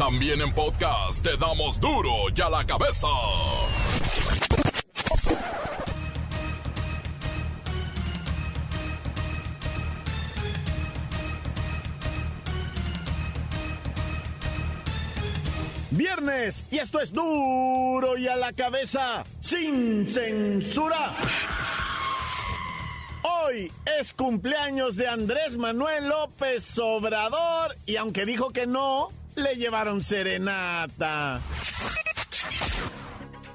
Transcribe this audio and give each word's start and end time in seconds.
También 0.00 0.40
en 0.40 0.50
podcast 0.54 1.22
te 1.22 1.36
damos 1.36 1.78
duro 1.78 2.10
y 2.34 2.40
a 2.40 2.48
la 2.48 2.64
cabeza. 2.64 3.06
Viernes 15.90 16.64
y 16.70 16.78
esto 16.78 16.98
es 17.00 17.12
duro 17.12 18.16
y 18.16 18.26
a 18.26 18.36
la 18.36 18.54
cabeza 18.54 19.22
sin 19.40 20.06
censura. 20.06 21.14
Hoy 23.22 23.70
es 23.98 24.14
cumpleaños 24.14 24.96
de 24.96 25.08
Andrés 25.08 25.58
Manuel 25.58 26.08
López 26.08 26.78
Obrador 26.78 27.76
y 27.84 27.96
aunque 27.96 28.24
dijo 28.24 28.48
que 28.48 28.66
no, 28.66 29.10
le 29.40 29.56
llevaron 29.56 30.02
serenata. 30.02 31.40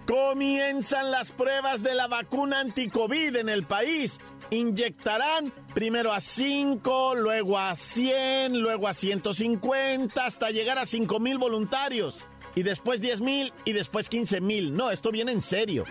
Comienzan 0.06 1.12
las 1.12 1.32
pruebas 1.32 1.82
de 1.82 1.96
la 1.96 2.08
vacuna 2.08 2.60
anticovid 2.60 3.36
en 3.38 3.50
el 3.50 3.66
país. 3.66 4.20
Inyectarán 4.52 5.52
primero 5.74 6.14
a 6.14 6.22
5, 6.22 7.16
luego 7.16 7.58
a 7.58 7.76
100, 7.76 8.60
luego 8.60 8.88
a 8.88 8.94
150, 8.94 10.26
hasta 10.26 10.52
llegar 10.52 10.78
a 10.78 10.86
5 10.86 11.20
mil 11.20 11.38
voluntarios. 11.38 12.20
Y 12.54 12.64
después 12.64 13.02
10 13.02 13.22
mil 13.22 13.54
y 13.66 13.74
después 13.74 14.08
15 14.08 14.42
mil. 14.42 14.76
No, 14.76 14.92
esto 14.92 15.12
viene 15.12 15.32
en 15.32 15.42
serio. 15.42 15.86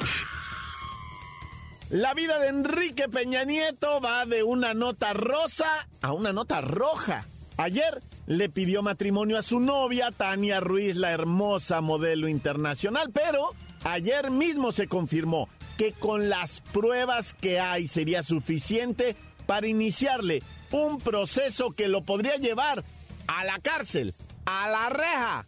La 1.91 2.15
vida 2.15 2.39
de 2.39 2.49
Enrique 2.49 3.09
Peña 3.09 3.45
Nieto 3.45 4.01
va 4.01 4.25
de 4.27 4.43
una 4.43 4.75
nota 4.75 5.13
rosa 5.13 5.89
a 6.01 6.13
una 6.13 6.33
nota 6.33 6.61
roja. 6.61 7.27
Ayer 7.57 8.01
le 8.27 8.49
pidió 8.49 8.83
matrimonio 8.83 9.39
a 9.39 9.43
su 9.43 9.61
novia, 9.61 10.11
Tania 10.11 10.61
Ruiz, 10.61 10.97
la 10.97 11.13
hermosa 11.13 11.81
modelo 11.81 12.29
internacional, 12.29 13.11
pero 13.13 13.51
ayer 13.85 14.31
mismo 14.31 14.73
se 14.73 14.87
confirmó 14.87 15.49
que 15.77 15.93
con 15.93 16.29
las 16.29 16.61
pruebas 16.73 17.35
que 17.35 17.61
hay 17.61 17.87
sería 17.87 18.23
suficiente 18.23 19.17
para 19.47 19.67
iniciarle 19.67 20.43
un 20.71 20.99
proceso 20.99 21.73
que 21.73 21.89
lo 21.89 22.03
podría 22.03 22.37
llevar 22.37 22.85
a 23.27 23.45
la 23.45 23.59
cárcel, 23.59 24.15
a 24.47 24.69
la 24.69 24.89
reja. 24.91 25.47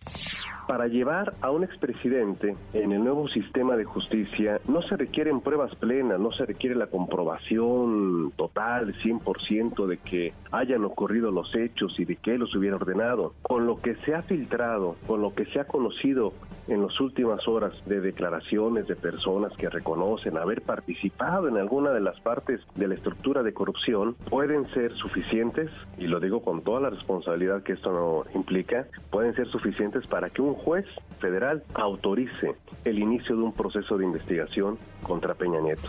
Para 0.66 0.88
llevar 0.88 1.34
a 1.42 1.52
un 1.52 1.62
expresidente 1.62 2.56
en 2.72 2.90
el 2.90 3.04
nuevo 3.04 3.28
sistema 3.28 3.76
de 3.76 3.84
justicia 3.84 4.60
no 4.66 4.82
se 4.82 4.96
requieren 4.96 5.40
pruebas 5.40 5.72
plenas, 5.76 6.18
no 6.18 6.32
se 6.32 6.44
requiere 6.44 6.74
la 6.74 6.88
comprobación 6.88 8.32
total, 8.34 8.92
100% 9.00 9.86
de 9.86 9.98
que 9.98 10.32
hayan 10.50 10.84
ocurrido 10.84 11.30
los 11.30 11.54
hechos 11.54 11.94
y 12.00 12.04
de 12.04 12.16
que 12.16 12.34
él 12.34 12.40
los 12.40 12.54
hubiera 12.56 12.76
ordenado. 12.76 13.34
Con 13.42 13.66
lo 13.66 13.80
que 13.80 13.94
se 14.04 14.16
ha 14.16 14.22
filtrado, 14.22 14.96
con 15.06 15.22
lo 15.22 15.34
que 15.34 15.44
se 15.46 15.60
ha 15.60 15.66
conocido 15.66 16.32
en 16.66 16.82
las 16.82 17.00
últimas 17.00 17.46
horas 17.46 17.72
de 17.86 18.00
declaraciones 18.00 18.88
de 18.88 18.96
personas 18.96 19.52
que 19.56 19.70
reconocen 19.70 20.36
haber 20.36 20.62
participado 20.62 21.46
en 21.46 21.58
alguna 21.58 21.90
de 21.90 22.00
las 22.00 22.18
partes 22.20 22.60
de 22.74 22.88
la 22.88 22.94
estructura 22.94 23.44
de 23.44 23.54
corrupción, 23.54 24.16
pueden 24.28 24.68
ser 24.72 24.92
suficientes, 24.94 25.70
y 25.96 26.08
lo 26.08 26.18
digo 26.18 26.42
con 26.42 26.62
toda 26.62 26.80
la 26.80 26.90
responsabilidad 26.90 27.62
que 27.62 27.74
esto 27.74 27.92
no 27.92 28.24
implica, 28.36 28.85
pueden 29.10 29.34
ser 29.34 29.48
suficientes 29.50 30.06
para 30.06 30.30
que 30.30 30.42
un 30.42 30.54
juez 30.54 30.86
federal 31.20 31.62
autorice 31.74 32.54
el 32.84 32.98
inicio 32.98 33.36
de 33.36 33.42
un 33.42 33.52
proceso 33.52 33.96
de 33.96 34.04
investigación 34.04 34.78
contra 35.02 35.34
Peña 35.34 35.60
Nieto. 35.60 35.88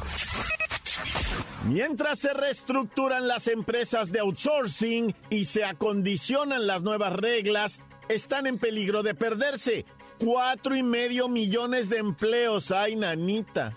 Mientras 1.68 2.20
se 2.20 2.34
reestructuran 2.34 3.28
las 3.28 3.48
empresas 3.48 4.12
de 4.12 4.20
outsourcing 4.20 5.14
y 5.30 5.46
se 5.46 5.66
acondicionan 5.66 6.66
las 6.66 6.82
nuevas 6.82 7.14
reglas, 7.14 7.82
están 8.10 8.48
en 8.48 8.58
peligro 8.58 9.04
de 9.04 9.16
perderse. 9.16 9.86
Cuatro 10.18 10.76
y 10.76 10.84
medio 10.84 11.28
millones 11.28 11.90
de 11.90 11.98
empleos 11.98 12.72
hay, 12.72 12.96
nanita. 12.96 13.74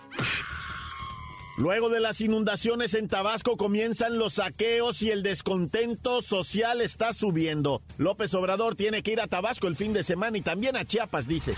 Luego 1.60 1.90
de 1.90 2.00
las 2.00 2.22
inundaciones 2.22 2.94
en 2.94 3.06
Tabasco 3.06 3.58
comienzan 3.58 4.16
los 4.16 4.34
saqueos 4.34 5.02
y 5.02 5.10
el 5.10 5.22
descontento 5.22 6.22
social 6.22 6.80
está 6.80 7.12
subiendo. 7.12 7.82
López 7.98 8.32
Obrador 8.32 8.76
tiene 8.76 9.02
que 9.02 9.12
ir 9.12 9.20
a 9.20 9.26
Tabasco 9.26 9.66
el 9.66 9.76
fin 9.76 9.92
de 9.92 10.02
semana 10.02 10.38
y 10.38 10.40
también 10.40 10.74
a 10.74 10.86
Chiapas, 10.86 11.28
dice. 11.28 11.54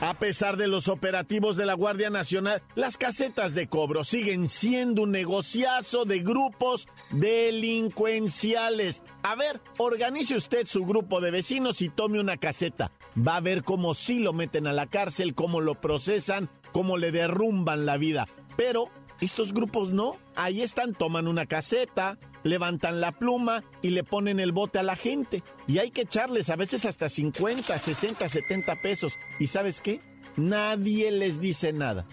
A 0.00 0.14
pesar 0.14 0.56
de 0.56 0.66
los 0.66 0.88
operativos 0.88 1.56
de 1.56 1.64
la 1.64 1.74
Guardia 1.74 2.10
Nacional, 2.10 2.60
las 2.74 2.98
casetas 2.98 3.54
de 3.54 3.68
cobro 3.68 4.02
siguen 4.02 4.48
siendo 4.48 5.02
un 5.02 5.12
negociazo 5.12 6.04
de 6.04 6.18
grupos 6.18 6.88
delincuenciales. 7.12 9.04
A 9.22 9.36
ver, 9.36 9.60
organice 9.78 10.34
usted 10.34 10.66
su 10.66 10.84
grupo 10.84 11.20
de 11.20 11.30
vecinos 11.30 11.80
y 11.82 11.88
tome 11.88 12.18
una 12.18 12.36
caseta. 12.36 12.90
Va 13.16 13.36
a 13.36 13.40
ver 13.40 13.62
cómo 13.62 13.94
sí 13.94 14.18
lo 14.18 14.32
meten 14.32 14.66
a 14.66 14.72
la 14.72 14.86
cárcel, 14.86 15.36
cómo 15.36 15.60
lo 15.60 15.80
procesan, 15.80 16.50
cómo 16.72 16.96
le 16.96 17.12
derrumban 17.12 17.86
la 17.86 17.96
vida. 17.96 18.26
Pero 18.56 18.90
estos 19.20 19.52
grupos 19.52 19.90
no. 19.90 20.16
Ahí 20.34 20.62
están, 20.62 20.94
toman 20.94 21.26
una 21.26 21.46
caseta, 21.46 22.18
levantan 22.42 23.00
la 23.00 23.12
pluma 23.12 23.64
y 23.82 23.90
le 23.90 24.04
ponen 24.04 24.40
el 24.40 24.52
bote 24.52 24.78
a 24.78 24.82
la 24.82 24.96
gente. 24.96 25.42
Y 25.66 25.78
hay 25.78 25.90
que 25.90 26.02
echarles 26.02 26.50
a 26.50 26.56
veces 26.56 26.84
hasta 26.84 27.08
50, 27.08 27.78
60, 27.78 28.28
70 28.28 28.76
pesos. 28.82 29.12
¿Y 29.38 29.46
sabes 29.46 29.80
qué? 29.80 30.00
Nadie 30.36 31.10
les 31.10 31.40
dice 31.40 31.72
nada. 31.72 32.06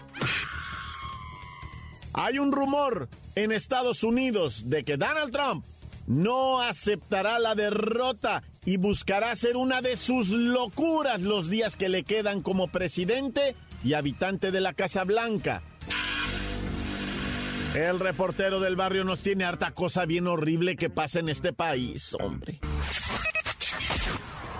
Hay 2.14 2.38
un 2.38 2.52
rumor 2.52 3.08
en 3.34 3.52
Estados 3.52 4.04
Unidos 4.04 4.64
de 4.66 4.84
que 4.84 4.96
Donald 4.96 5.32
Trump 5.32 5.64
no 6.06 6.60
aceptará 6.60 7.38
la 7.38 7.54
derrota 7.54 8.42
y 8.64 8.76
buscará 8.76 9.30
hacer 9.30 9.56
una 9.56 9.82
de 9.82 9.96
sus 9.96 10.28
locuras 10.28 11.20
los 11.22 11.50
días 11.50 11.76
que 11.76 11.88
le 11.88 12.04
quedan 12.04 12.40
como 12.40 12.68
presidente 12.68 13.56
y 13.82 13.94
habitante 13.94 14.50
de 14.50 14.60
la 14.60 14.72
Casa 14.72 15.04
Blanca. 15.04 15.62
El 17.74 17.98
reportero 17.98 18.60
del 18.60 18.76
barrio 18.76 19.02
nos 19.02 19.20
tiene 19.20 19.44
harta 19.44 19.72
cosa 19.72 20.06
bien 20.06 20.28
horrible 20.28 20.76
que 20.76 20.90
pasa 20.90 21.18
en 21.18 21.28
este 21.28 21.52
país, 21.52 22.14
hombre. 22.20 22.60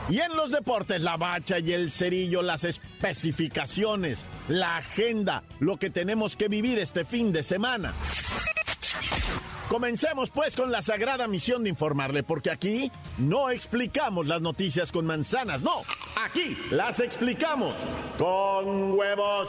Y 0.09 0.19
en 0.19 0.37
los 0.37 0.51
deportes, 0.51 1.01
la 1.01 1.17
bacha 1.17 1.61
y 1.61 1.73
el 1.73 1.93
cerillo, 1.93 2.43
las 2.43 2.65
especificaciones, 2.65 4.27
la 4.49 4.79
agenda, 4.79 5.45
lo 5.61 5.79
que 5.79 5.91
tenemos 5.91 6.35
que 6.35 6.49
vivir 6.49 6.79
este 6.81 7.05
fin 7.05 7.33
de 7.33 7.45
semana. 7.45 7.95
Comencemos 9.69 10.31
pues 10.31 10.57
con 10.57 10.73
la 10.73 10.83
sagrada 10.83 11.29
misión 11.29 11.63
de 11.63 11.71
informarle, 11.71 12.23
porque 12.25 12.51
aquí 12.51 12.91
no 13.17 13.49
explicamos 13.49 14.27
las 14.27 14.43
noticias 14.43 14.93
con 14.93 15.07
manzanas, 15.07 15.63
no, 15.63 15.83
aquí 16.23 16.59
las 16.71 17.01
explicamos 17.01 17.77
con 18.19 18.93
huevos. 18.93 19.49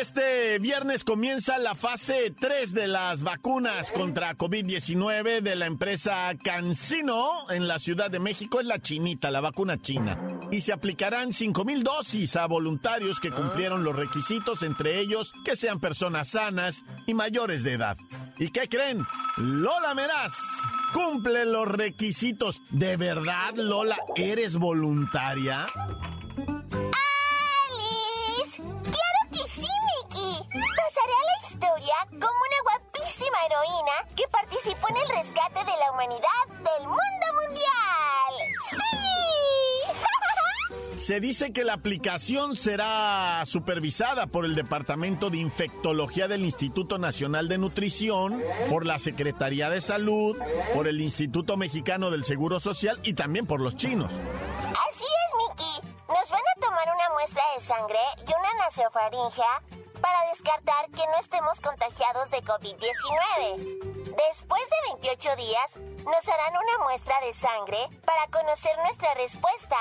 Este 0.00 0.58
viernes 0.58 1.04
comienza 1.04 1.56
la 1.58 1.76
fase 1.76 2.34
3 2.36 2.74
de 2.74 2.88
las 2.88 3.22
vacunas 3.22 3.92
contra 3.92 4.36
COVID-19 4.36 5.40
de 5.40 5.54
la 5.54 5.66
empresa 5.66 6.32
Cancino 6.42 7.48
en 7.48 7.68
la 7.68 7.78
Ciudad 7.78 8.10
de 8.10 8.18
México. 8.18 8.58
Es 8.58 8.66
la 8.66 8.80
chinita, 8.80 9.30
la 9.30 9.40
vacuna 9.40 9.80
china. 9.80 10.18
Y 10.50 10.62
se 10.62 10.72
aplicarán 10.72 11.32
5 11.32 11.64
mil 11.64 11.84
dosis 11.84 12.34
a 12.34 12.48
voluntarios 12.48 13.20
que 13.20 13.30
cumplieron 13.30 13.84
los 13.84 13.94
requisitos, 13.94 14.64
entre 14.64 14.98
ellos 14.98 15.32
que 15.44 15.54
sean 15.54 15.78
personas 15.78 16.30
sanas 16.30 16.84
y 17.06 17.14
mayores 17.14 17.62
de 17.62 17.74
edad. 17.74 17.96
¿Y 18.40 18.48
qué 18.48 18.68
creen? 18.68 19.06
Lola 19.36 19.94
Meraz 19.94 20.34
cumple 20.92 21.44
los 21.44 21.68
requisitos. 21.68 22.62
¿De 22.70 22.96
verdad, 22.96 23.54
Lola, 23.54 23.96
eres 24.16 24.56
voluntaria? 24.56 25.68
Se 41.04 41.20
dice 41.20 41.52
que 41.52 41.64
la 41.64 41.74
aplicación 41.74 42.56
será 42.56 43.42
supervisada 43.44 44.26
por 44.26 44.46
el 44.46 44.54
Departamento 44.54 45.28
de 45.28 45.36
Infectología 45.36 46.28
del 46.28 46.46
Instituto 46.46 46.96
Nacional 46.96 47.46
de 47.46 47.58
Nutrición, 47.58 48.42
por 48.70 48.86
la 48.86 48.98
Secretaría 48.98 49.68
de 49.68 49.82
Salud, 49.82 50.38
por 50.72 50.88
el 50.88 51.02
Instituto 51.02 51.58
Mexicano 51.58 52.10
del 52.10 52.24
Seguro 52.24 52.58
Social 52.58 52.98
y 53.02 53.12
también 53.12 53.46
por 53.46 53.60
los 53.60 53.76
chinos. 53.76 54.10
Así 54.10 55.04
es, 55.04 55.58
Miki. 55.58 55.88
muestra 57.12 57.42
de 57.54 57.60
sangre 57.60 57.98
y 58.26 58.30
una 58.32 58.64
nasofaringea 58.64 59.62
para 60.00 60.30
descartar 60.30 60.88
que 60.88 61.06
no 61.06 61.20
estemos 61.20 61.60
contagiados 61.60 62.30
de 62.30 62.38
COVID-19. 62.38 63.94
Después 64.30 64.62
de 64.62 65.00
28 65.02 65.36
días, 65.36 65.76
nos 66.02 66.28
harán 66.28 66.54
una 66.56 66.84
muestra 66.84 67.20
de 67.20 67.34
sangre 67.34 67.78
para 68.06 68.26
conocer 68.28 68.74
nuestra 68.78 69.12
respuesta. 69.14 69.76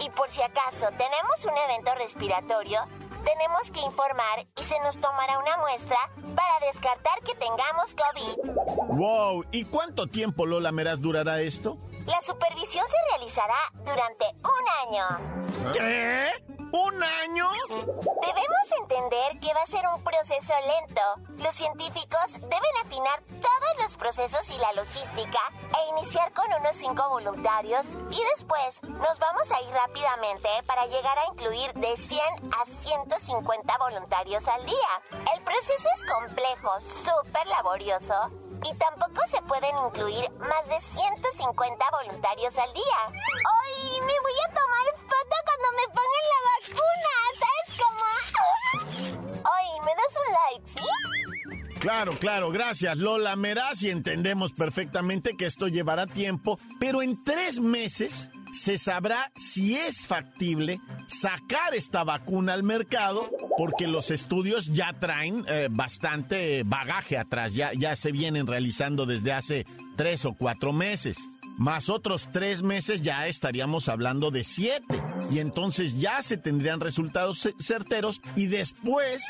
Y 0.00 0.10
por 0.10 0.30
si 0.30 0.42
acaso 0.42 0.86
tenemos 0.96 1.44
un 1.44 1.56
evento 1.56 1.94
respiratorio, 1.96 2.80
tenemos 3.24 3.70
que 3.70 3.80
informar 3.80 4.46
y 4.58 4.64
se 4.64 4.78
nos 4.80 4.98
tomará 4.98 5.38
una 5.38 5.56
muestra 5.58 5.96
para 6.34 6.66
descartar 6.66 7.20
que 7.24 7.34
tengamos 7.34 7.94
COVID. 7.94 8.96
¡Wow! 8.96 9.44
¿Y 9.52 9.64
cuánto 9.66 10.06
tiempo, 10.06 10.46
Lola 10.46 10.72
Meraz, 10.72 11.00
durará 11.00 11.40
esto? 11.40 11.78
La 12.06 12.20
supervisión 12.20 12.84
se 12.88 12.96
realizará 13.10 13.54
durante 13.84 14.24
un 14.42 14.88
año. 14.88 15.72
¿Qué? 15.72 16.61
¿Un 16.72 17.02
año? 17.02 17.50
Debemos 17.68 18.66
entender 18.80 19.38
que 19.40 19.52
va 19.52 19.60
a 19.60 19.66
ser 19.66 19.86
un 19.94 20.02
proceso 20.02 20.54
lento. 20.66 21.02
Los 21.42 21.54
científicos 21.54 22.32
deben 22.32 22.76
afinar 22.82 23.22
todos 23.26 23.82
los 23.82 23.96
procesos 23.96 24.48
y 24.50 24.58
la 24.58 24.72
logística 24.72 25.38
e 25.76 25.88
iniciar 25.90 26.32
con 26.32 26.50
unos 26.52 26.74
5 26.76 27.08
voluntarios 27.10 27.86
y 28.10 28.20
después 28.30 28.82
nos 28.82 29.18
vamos 29.18 29.50
a 29.50 29.60
ir 29.60 29.74
rápidamente 29.74 30.48
para 30.66 30.86
llegar 30.86 31.18
a 31.18 31.26
incluir 31.32 31.74
de 31.74 31.94
100 31.94 32.20
a 32.52 32.64
150 32.64 33.78
voluntarios 33.78 34.48
al 34.48 34.64
día. 34.64 35.02
El 35.34 35.42
proceso 35.42 35.88
es 35.94 36.04
complejo, 36.10 36.80
súper 36.80 37.46
laborioso 37.48 38.41
y 38.64 38.74
tampoco 38.76 39.20
se 39.28 39.40
pueden 39.42 39.74
incluir 39.86 40.30
más 40.38 40.66
de 40.68 40.80
150 40.80 41.84
voluntarios 41.90 42.56
al 42.58 42.72
día. 42.74 43.00
¡Ay! 43.08 44.00
Me 44.00 44.20
voy 44.20 44.36
a 44.46 44.54
tomar 44.54 44.86
foto 45.02 45.36
cuando 45.46 45.68
me 45.78 45.86
pongan 45.96 46.24
la 46.32 46.40
vacuna, 46.54 47.12
¿sabes 47.42 47.68
cómo? 47.82 49.42
¡Ay! 49.54 49.80
¿Me 49.84 49.92
das 49.94 50.14
un 50.16 50.32
like, 50.32 50.68
sí? 50.68 51.78
Claro, 51.80 52.16
claro, 52.16 52.50
gracias 52.52 52.96
Lola 52.96 53.34
Meraz 53.34 53.82
y 53.82 53.90
entendemos 53.90 54.52
perfectamente 54.52 55.36
que 55.36 55.46
esto 55.46 55.66
llevará 55.66 56.06
tiempo, 56.06 56.60
pero 56.78 57.02
en 57.02 57.24
tres 57.24 57.60
meses 57.60 58.30
se 58.52 58.78
sabrá 58.78 59.32
si 59.36 59.76
es 59.76 60.06
factible 60.06 60.80
sacar 61.06 61.74
esta 61.74 62.04
vacuna 62.04 62.54
al 62.54 62.62
mercado, 62.62 63.30
porque 63.56 63.86
los 63.86 64.10
estudios 64.10 64.66
ya 64.66 64.92
traen 64.98 65.44
eh, 65.48 65.68
bastante 65.70 66.62
bagaje 66.64 67.18
atrás, 67.18 67.54
ya, 67.54 67.72
ya 67.72 67.96
se 67.96 68.12
vienen 68.12 68.46
realizando 68.46 69.06
desde 69.06 69.32
hace 69.32 69.66
tres 69.96 70.24
o 70.24 70.34
cuatro 70.34 70.72
meses. 70.72 71.18
Más 71.58 71.90
otros 71.90 72.28
tres 72.32 72.62
meses 72.62 73.02
ya 73.02 73.26
estaríamos 73.26 73.88
hablando 73.88 74.30
de 74.30 74.42
siete. 74.42 75.02
Y 75.30 75.38
entonces 75.38 76.00
ya 76.00 76.22
se 76.22 76.38
tendrían 76.38 76.80
resultados 76.80 77.46
certeros 77.58 78.20
y 78.36 78.46
después 78.46 79.22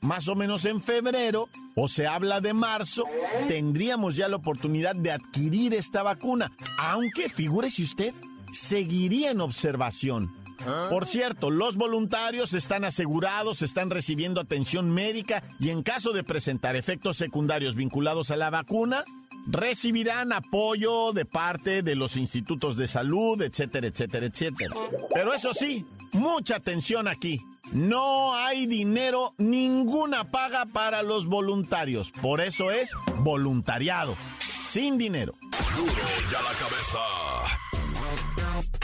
más 0.00 0.28
o 0.28 0.34
menos 0.34 0.64
en 0.64 0.80
febrero, 0.80 1.48
o 1.74 1.88
se 1.88 2.06
habla 2.06 2.40
de 2.40 2.52
marzo, 2.52 3.04
tendríamos 3.48 4.14
ya 4.14 4.28
la 4.28 4.36
oportunidad 4.36 4.94
de 4.94 5.12
adquirir 5.12 5.74
esta 5.74 6.02
vacuna. 6.02 6.52
Aunque, 6.78 7.28
figúrese 7.28 7.82
usted, 7.82 8.14
seguiría 8.52 9.30
en 9.30 9.40
observación. 9.40 10.34
Por 10.90 11.06
cierto, 11.06 11.50
los 11.50 11.76
voluntarios 11.76 12.54
están 12.54 12.84
asegurados, 12.84 13.62
están 13.62 13.90
recibiendo 13.90 14.40
atención 14.40 14.90
médica 14.90 15.42
y 15.60 15.68
en 15.70 15.82
caso 15.82 16.12
de 16.12 16.24
presentar 16.24 16.76
efectos 16.76 17.16
secundarios 17.16 17.74
vinculados 17.74 18.30
a 18.30 18.36
la 18.36 18.50
vacuna, 18.50 19.04
recibirán 19.46 20.32
apoyo 20.32 21.12
de 21.12 21.24
parte 21.24 21.82
de 21.82 21.94
los 21.94 22.16
institutos 22.16 22.76
de 22.76 22.88
salud, 22.88 23.40
etcétera, 23.42 23.86
etcétera, 23.86 24.26
etcétera. 24.26 24.74
Pero 25.12 25.32
eso 25.32 25.54
sí, 25.54 25.86
mucha 26.12 26.56
atención 26.56 27.06
aquí. 27.06 27.42
No 27.72 28.34
hay 28.34 28.66
dinero, 28.66 29.34
ninguna 29.38 30.30
paga 30.30 30.66
para 30.66 31.02
los 31.02 31.26
voluntarios. 31.26 32.10
Por 32.22 32.40
eso 32.40 32.70
es 32.70 32.92
voluntariado, 33.18 34.16
sin 34.40 34.98
dinero. 34.98 35.34
ya 36.30 36.42
la 36.42 36.52
cabeza. 36.52 37.35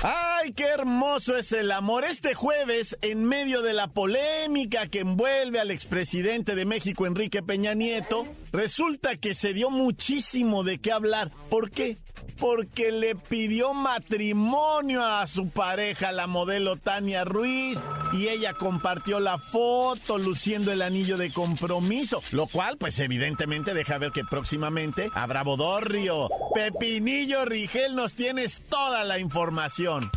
¡Ay, 0.05 0.51
qué 0.51 0.65
hermoso 0.65 1.37
es 1.37 1.53
el 1.53 1.71
amor! 1.71 2.05
Este 2.05 2.35
jueves, 2.35 2.99
en 3.03 3.25
medio 3.25 3.63
de 3.63 3.73
la 3.73 3.87
polémica 3.87 4.89
que 4.89 4.99
envuelve 4.99 5.61
al 5.61 5.71
expresidente 5.71 6.57
de 6.57 6.67
México, 6.67 7.07
Enrique 7.07 7.41
Peña 7.41 7.75
Nieto, 7.75 8.27
resulta 8.51 9.15
que 9.15 9.35
se 9.35 9.53
dio 9.53 9.71
muchísimo 9.71 10.65
de 10.65 10.81
qué 10.81 10.91
hablar. 10.91 11.31
¿Por 11.49 11.71
qué? 11.71 11.99
Porque 12.39 12.91
le 12.93 13.15
pidió 13.15 13.75
matrimonio 13.75 15.05
a 15.05 15.27
su 15.27 15.49
pareja, 15.49 16.13
la 16.13 16.27
modelo 16.27 16.77
Tania 16.77 17.25
Ruiz, 17.25 17.83
y 18.13 18.29
ella 18.29 18.55
compartió 18.55 19.21
la 19.21 19.39
foto 19.39 20.19
luciendo 20.19 20.73
el 20.73 20.83
anillo 20.83 21.17
de 21.17 21.33
compromiso, 21.33 22.23
lo 22.33 22.47
cual 22.47 22.79
pues 22.79 22.99
evidentemente 22.99 23.75
deja 23.75 23.99
ver 23.99 24.13
que 24.13 24.25
próximamente 24.25 25.09
habrá 25.15 25.43
bodorrio. 25.43 26.29
Pepinillo 26.55 27.45
Rigel, 27.45 27.95
nos 27.95 28.15
tienes 28.15 28.61
toda 28.69 29.05
la 29.05 29.19
información. 29.19 30.11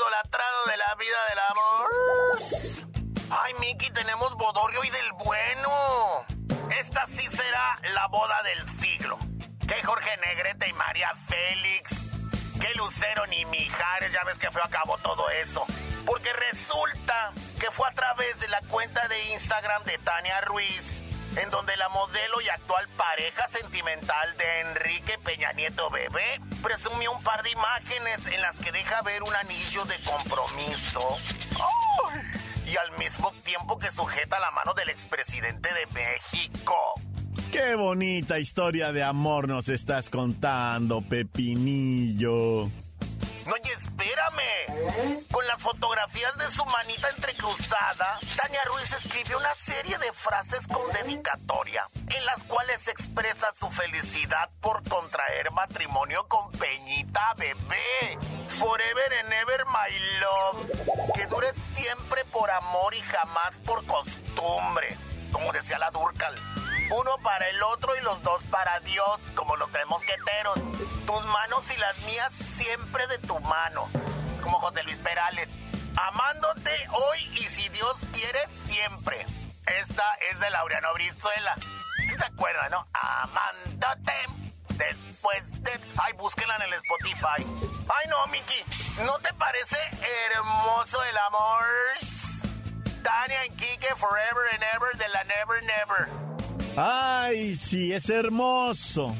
Idolatrado 0.00 0.64
de 0.66 0.76
la 0.78 0.94
vida 0.94 1.18
del 1.28 1.38
amor. 1.50 1.88
Ay, 3.30 3.54
Mickey, 3.60 3.90
tenemos 3.90 4.34
bodorrio 4.36 4.82
y 4.82 4.90
del 4.90 5.12
bueno. 5.12 5.70
Esta 6.78 7.06
sí 7.06 7.26
será 7.26 7.78
la 7.94 8.06
boda 8.08 8.42
del 8.42 8.80
siglo. 8.80 9.18
Que 9.68 9.82
Jorge 9.82 10.16
Negrete 10.16 10.68
y 10.68 10.72
María 10.72 11.10
Félix. 11.28 11.92
Que 12.60 12.74
Lucero 12.76 13.26
ni 13.26 13.44
Mijares, 13.44 14.12
ya 14.12 14.24
ves 14.24 14.38
que 14.38 14.50
fue 14.50 14.62
a 14.62 14.68
cabo 14.68 14.96
todo 14.98 15.28
eso. 15.30 15.66
Porque 16.06 16.32
resulta 16.32 17.32
que 17.58 17.70
fue 17.70 17.86
a 17.88 17.92
través 17.92 18.40
de 18.40 18.48
la 18.48 18.62
cuenta 18.62 19.06
de 19.08 19.32
Instagram 19.32 19.84
de 19.84 19.98
Tania 19.98 20.40
Ruiz 20.42 20.99
en 21.36 21.50
donde 21.50 21.76
la 21.76 21.88
modelo 21.88 22.40
y 22.40 22.48
actual 22.48 22.88
pareja 22.96 23.46
sentimental 23.48 24.36
de 24.36 24.60
Enrique 24.60 25.18
Peña 25.24 25.52
Nieto 25.52 25.90
Bebé 25.90 26.40
presumió 26.62 27.12
un 27.12 27.22
par 27.22 27.42
de 27.42 27.50
imágenes 27.50 28.26
en 28.26 28.40
las 28.40 28.58
que 28.58 28.72
deja 28.72 29.02
ver 29.02 29.22
un 29.22 29.34
anillo 29.34 29.84
de 29.84 29.96
compromiso. 29.98 31.16
Y 32.66 32.76
al 32.76 32.96
mismo 32.98 33.32
tiempo 33.44 33.78
que 33.78 33.90
sujeta 33.90 34.38
la 34.38 34.50
mano 34.50 34.74
del 34.74 34.90
expresidente 34.90 35.68
de 35.72 35.86
México. 35.88 36.74
Qué 37.50 37.74
bonita 37.74 38.38
historia 38.38 38.92
de 38.92 39.02
amor 39.02 39.48
nos 39.48 39.68
estás 39.68 40.08
contando, 40.08 41.02
Pepinillo. 41.02 42.70
No, 43.46 43.56
Con 45.30 45.46
las 45.46 45.60
fotografías 45.60 46.36
de 46.36 46.50
su 46.50 46.64
manita 46.66 47.08
entrecruzada, 47.10 48.18
Tania 48.36 48.62
Ruiz 48.64 48.92
escribió 48.92 49.38
una 49.38 49.54
serie 49.54 49.98
de 49.98 50.12
frases 50.12 50.66
con 50.66 50.90
dedicatoria, 50.92 51.86
en 52.08 52.24
las 52.26 52.42
cuales 52.44 52.86
expresa 52.88 53.52
su 53.58 53.70
felicidad 53.70 54.50
por 54.60 54.82
contraer 54.88 55.50
matrimonio 55.52 56.26
con 56.28 56.50
Peñita 56.52 57.34
Bebé. 57.36 58.18
Forever 58.48 59.12
and 59.22 59.32
ever, 59.32 59.64
my 59.66 59.98
love. 60.20 61.12
Que 61.14 61.26
dure 61.26 61.48
siempre 61.76 62.24
por 62.26 62.50
amor 62.50 62.94
y 62.94 63.00
jamás 63.00 63.58
por 63.58 63.84
costumbre. 63.86 64.96
Como 65.32 65.52
decía 65.52 65.78
la 65.78 65.90
Durcal 65.90 66.34
uno 66.90 67.18
para 67.22 67.48
el 67.48 67.62
otro 67.62 67.96
y 67.96 68.00
los 68.02 68.20
dos 68.22 68.42
para 68.50 68.80
Dios, 68.80 69.20
como 69.34 69.56
los 69.56 69.70
tres 69.70 69.86
mosqueteros. 69.86 70.58
Tus 71.06 71.24
manos 71.26 71.62
y 71.74 71.78
las 71.78 71.98
mías 72.02 72.32
siempre 72.58 73.06
de 73.06 73.18
tu 73.18 73.38
mano, 73.40 73.88
como 74.40 74.60
José 74.60 74.82
Luis 74.82 74.98
Perales. 74.98 75.48
Amándote 75.96 76.70
hoy 76.92 77.18
y 77.34 77.44
si 77.44 77.68
Dios 77.70 77.94
quiere, 78.12 78.40
siempre. 78.68 79.26
Esta 79.66 80.04
es 80.30 80.40
de 80.40 80.50
Laureano 80.50 80.92
Brizuela. 80.94 81.54
¿Sí 81.98 82.16
se 82.16 82.24
acuerdan, 82.24 82.70
no? 82.70 82.86
Amándote. 82.92 84.12
Después 84.70 85.62
de... 85.62 85.72
Ay, 85.96 86.12
búsquenla 86.14 86.56
en 86.56 86.62
el 86.62 86.72
Spotify. 86.74 87.44
Ay, 87.88 88.08
no, 88.08 88.26
Miki. 88.28 88.64
¿No 89.04 89.18
te 89.18 89.32
parece 89.34 89.76
hermoso 90.32 91.02
el 91.04 91.18
amor? 91.18 91.64
Tania 93.02 93.46
y 93.46 93.50
Kike 93.50 93.94
Forever 93.96 94.54
and 94.54 94.62
Ever 94.74 94.96
de 94.96 95.08
la 95.08 95.24
Never 95.24 95.62
Never. 95.62 96.30
Ay, 96.76 97.56
sí, 97.56 97.92
es 97.92 98.08
hermoso. 98.08 99.14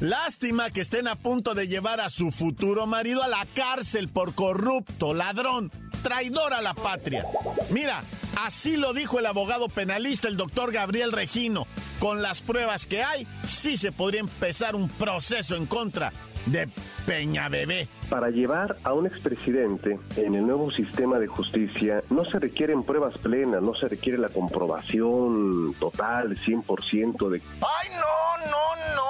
Lástima 0.00 0.70
que 0.70 0.82
estén 0.82 1.08
a 1.08 1.16
punto 1.16 1.54
de 1.54 1.68
llevar 1.68 2.00
a 2.00 2.10
su 2.10 2.30
futuro 2.30 2.86
marido 2.86 3.22
a 3.22 3.28
la 3.28 3.46
cárcel 3.54 4.08
por 4.08 4.34
corrupto, 4.34 5.14
ladrón, 5.14 5.72
traidor 6.02 6.52
a 6.52 6.60
la 6.60 6.74
patria. 6.74 7.24
Mira, 7.70 8.02
Así 8.36 8.76
lo 8.76 8.92
dijo 8.92 9.18
el 9.18 9.24
abogado 9.24 9.68
penalista, 9.70 10.28
el 10.28 10.36
doctor 10.36 10.70
Gabriel 10.70 11.10
Regino. 11.10 11.66
Con 11.98 12.20
las 12.20 12.42
pruebas 12.42 12.86
que 12.86 13.02
hay, 13.02 13.26
sí 13.44 13.78
se 13.78 13.92
podría 13.92 14.20
empezar 14.20 14.76
un 14.76 14.90
proceso 14.90 15.56
en 15.56 15.64
contra 15.64 16.12
de 16.44 16.68
Peña 17.06 17.48
Bebé. 17.48 17.88
Para 18.10 18.28
llevar 18.28 18.76
a 18.84 18.92
un 18.92 19.06
expresidente 19.06 19.98
en 20.16 20.34
el 20.34 20.46
nuevo 20.46 20.70
sistema 20.70 21.18
de 21.18 21.28
justicia 21.28 22.04
no 22.10 22.26
se 22.26 22.38
requieren 22.38 22.82
pruebas 22.82 23.16
plenas, 23.18 23.62
no 23.62 23.74
se 23.74 23.88
requiere 23.88 24.18
la 24.18 24.28
comprobación 24.28 25.74
total, 25.80 26.36
100% 26.36 27.30
de... 27.30 27.40
¡Ay, 27.62 27.88
no, 27.94 28.50
no, 28.50 28.94
no! 28.96 29.05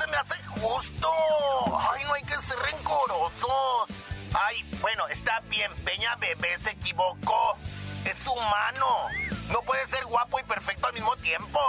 ¡No 0.00 0.06
se 0.06 0.10
me 0.12 0.16
hace 0.16 0.42
justo! 0.44 1.10
¡Ay, 1.92 2.04
no 2.04 2.14
hay 2.14 2.22
que 2.22 2.34
ser 2.36 2.58
rencorosos! 2.58 3.90
¡Ay, 4.32 4.62
bueno, 4.80 5.06
está 5.08 5.40
bien, 5.40 5.74
Peña 5.84 6.16
Bebé 6.16 6.56
se 6.64 6.70
equivocó! 6.70 7.58
¡Es 8.06 8.26
humano! 8.26 9.08
No 9.50 9.60
puede 9.60 9.86
ser 9.88 10.06
guapo 10.06 10.40
y 10.40 10.42
perfecto 10.44 10.86
al 10.86 10.94
mismo 10.94 11.14
tiempo. 11.16 11.60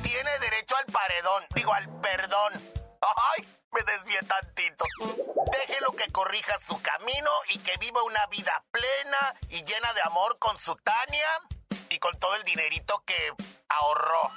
Tiene 0.00 0.30
derecho 0.38 0.76
al 0.76 0.86
paredón, 0.86 1.44
digo 1.56 1.74
al 1.74 1.88
perdón. 2.00 2.52
¡Ay! 3.00 3.48
Me 3.72 3.82
desvié 3.82 4.20
tantito. 4.28 4.84
Déjelo 5.50 5.90
que 5.92 6.12
corrija 6.12 6.56
su 6.64 6.80
camino 6.82 7.30
y 7.48 7.58
que 7.58 7.76
viva 7.78 8.04
una 8.04 8.26
vida 8.26 8.62
plena 8.70 9.34
y 9.48 9.64
llena 9.64 9.92
de 9.94 10.02
amor 10.02 10.38
con 10.38 10.56
su 10.60 10.76
Tania 10.76 11.28
y 11.88 11.98
con 11.98 12.16
todo 12.20 12.36
el 12.36 12.44
dinerito 12.44 13.02
que 13.04 13.32
ahorró. 13.68 14.30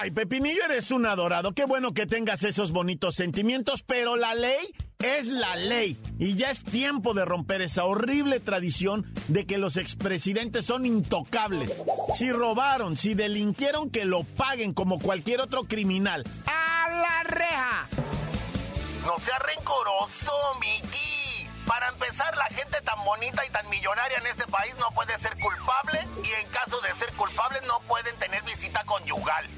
Ay, 0.00 0.10
Pepinillo, 0.10 0.64
eres 0.64 0.90
un 0.90 1.06
adorado. 1.06 1.54
Qué 1.54 1.64
bueno 1.64 1.92
que 1.94 2.06
tengas 2.06 2.42
esos 2.42 2.72
bonitos 2.72 3.14
sentimientos, 3.14 3.82
pero 3.82 4.16
la 4.16 4.34
ley 4.34 4.74
es 4.98 5.26
la 5.26 5.54
ley. 5.56 5.98
Y 6.18 6.34
ya 6.34 6.50
es 6.50 6.64
tiempo 6.64 7.14
de 7.14 7.24
romper 7.24 7.62
esa 7.62 7.84
horrible 7.84 8.40
tradición 8.40 9.04
de 9.28 9.46
que 9.46 9.58
los 9.58 9.76
expresidentes 9.76 10.66
son 10.66 10.84
intocables. 10.86 11.82
Si 12.14 12.30
robaron, 12.32 12.96
si 12.96 13.14
delinquieron, 13.14 13.90
que 13.90 14.04
lo 14.04 14.24
paguen 14.24 14.74
como 14.74 14.98
cualquier 14.98 15.40
otro 15.40 15.64
criminal. 15.64 16.24
¡A 16.46 16.88
la 16.90 17.22
reja! 17.24 17.88
No 19.06 19.18
sea 19.24 19.38
rencoroso, 19.38 20.32
Mickey. 20.60 21.48
Para 21.66 21.88
empezar, 21.88 22.36
la 22.36 22.46
gente 22.46 22.80
tan 22.82 23.02
bonita 23.04 23.44
y 23.46 23.50
tan 23.50 23.68
millonaria 23.70 24.18
en 24.18 24.26
este 24.26 24.46
país 24.46 24.74
no 24.78 24.90
puede 24.94 25.16
ser 25.18 25.38
culpable 25.38 26.06
y 26.22 26.42
en 26.42 26.48
caso 26.50 26.80
de 26.80 26.92
ser 26.94 27.12
culpable 27.14 27.58
no 27.66 27.80
pueden 27.86 28.16
tener 28.18 28.42
visita 28.42 28.84
conyugal. 28.84 29.48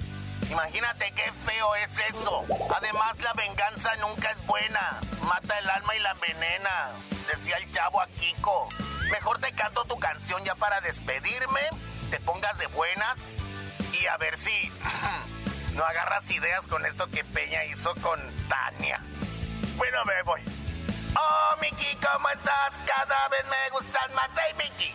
Imagínate 0.50 1.12
qué 1.12 1.33
feo 1.45 1.75
es 1.76 2.15
eso. 2.15 2.45
Además, 2.75 3.19
la 3.19 3.33
venganza 3.35 3.95
nunca 3.97 4.31
es 4.31 4.47
buena. 4.47 5.00
Mata 5.23 5.59
el 5.59 5.69
alma 5.69 5.97
y 5.97 6.00
la 6.00 6.12
envenena, 6.12 6.93
decía 7.26 7.57
el 7.57 7.71
chavo 7.71 8.00
a 8.00 8.07
Kiko. 8.07 8.69
Mejor 9.11 9.38
te 9.38 9.53
canto 9.53 9.85
tu 9.85 9.99
canción 9.99 10.45
ya 10.45 10.55
para 10.55 10.81
despedirme, 10.81 11.61
te 12.11 12.21
pongas 12.21 12.57
de 12.59 12.67
buenas 12.69 13.17
y 13.93 14.07
a 14.07 14.17
ver 14.17 14.38
si 14.38 14.73
no 15.75 15.85
agarras 15.85 16.31
ideas 16.31 16.67
con 16.67 16.85
esto 16.87 17.09
que 17.09 17.25
Peña 17.25 17.65
hizo 17.65 17.95
con 17.97 18.21
Tania. 18.49 19.00
Bueno, 19.76 20.05
me 20.05 20.23
voy. 20.23 20.43
Oh, 21.17 21.57
Mickey, 21.61 21.97
¿cómo 21.97 22.29
estás? 22.31 22.73
Cada 22.87 23.29
vez 23.29 23.45
me 23.47 23.71
gustas 23.71 24.11
más. 24.15 24.29
Hey, 24.37 24.55
Mickey. 24.59 24.95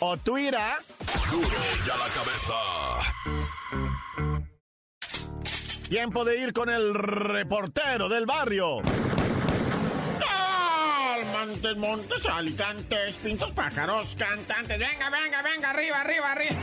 o 0.00 0.16
Twitter. 0.16 0.60
Duro 1.30 1.48
y 1.48 1.90
a 1.90 1.96
la 1.96 2.08
cabeza. 2.08 2.54
Tiempo 5.88 6.24
de 6.24 6.40
ir 6.40 6.52
con 6.52 6.68
el 6.68 6.94
reportero 6.94 8.08
del 8.08 8.26
barrio. 8.26 8.82
Montes, 11.32 11.76
montes, 11.76 12.26
alicantes, 12.26 13.16
pintos, 13.16 13.52
pájaros, 13.52 14.16
cantantes. 14.18 14.78
Venga, 14.78 15.10
venga, 15.10 15.42
venga, 15.42 15.70
arriba, 15.70 16.00
arriba, 16.00 16.32
arriba. 16.32 16.56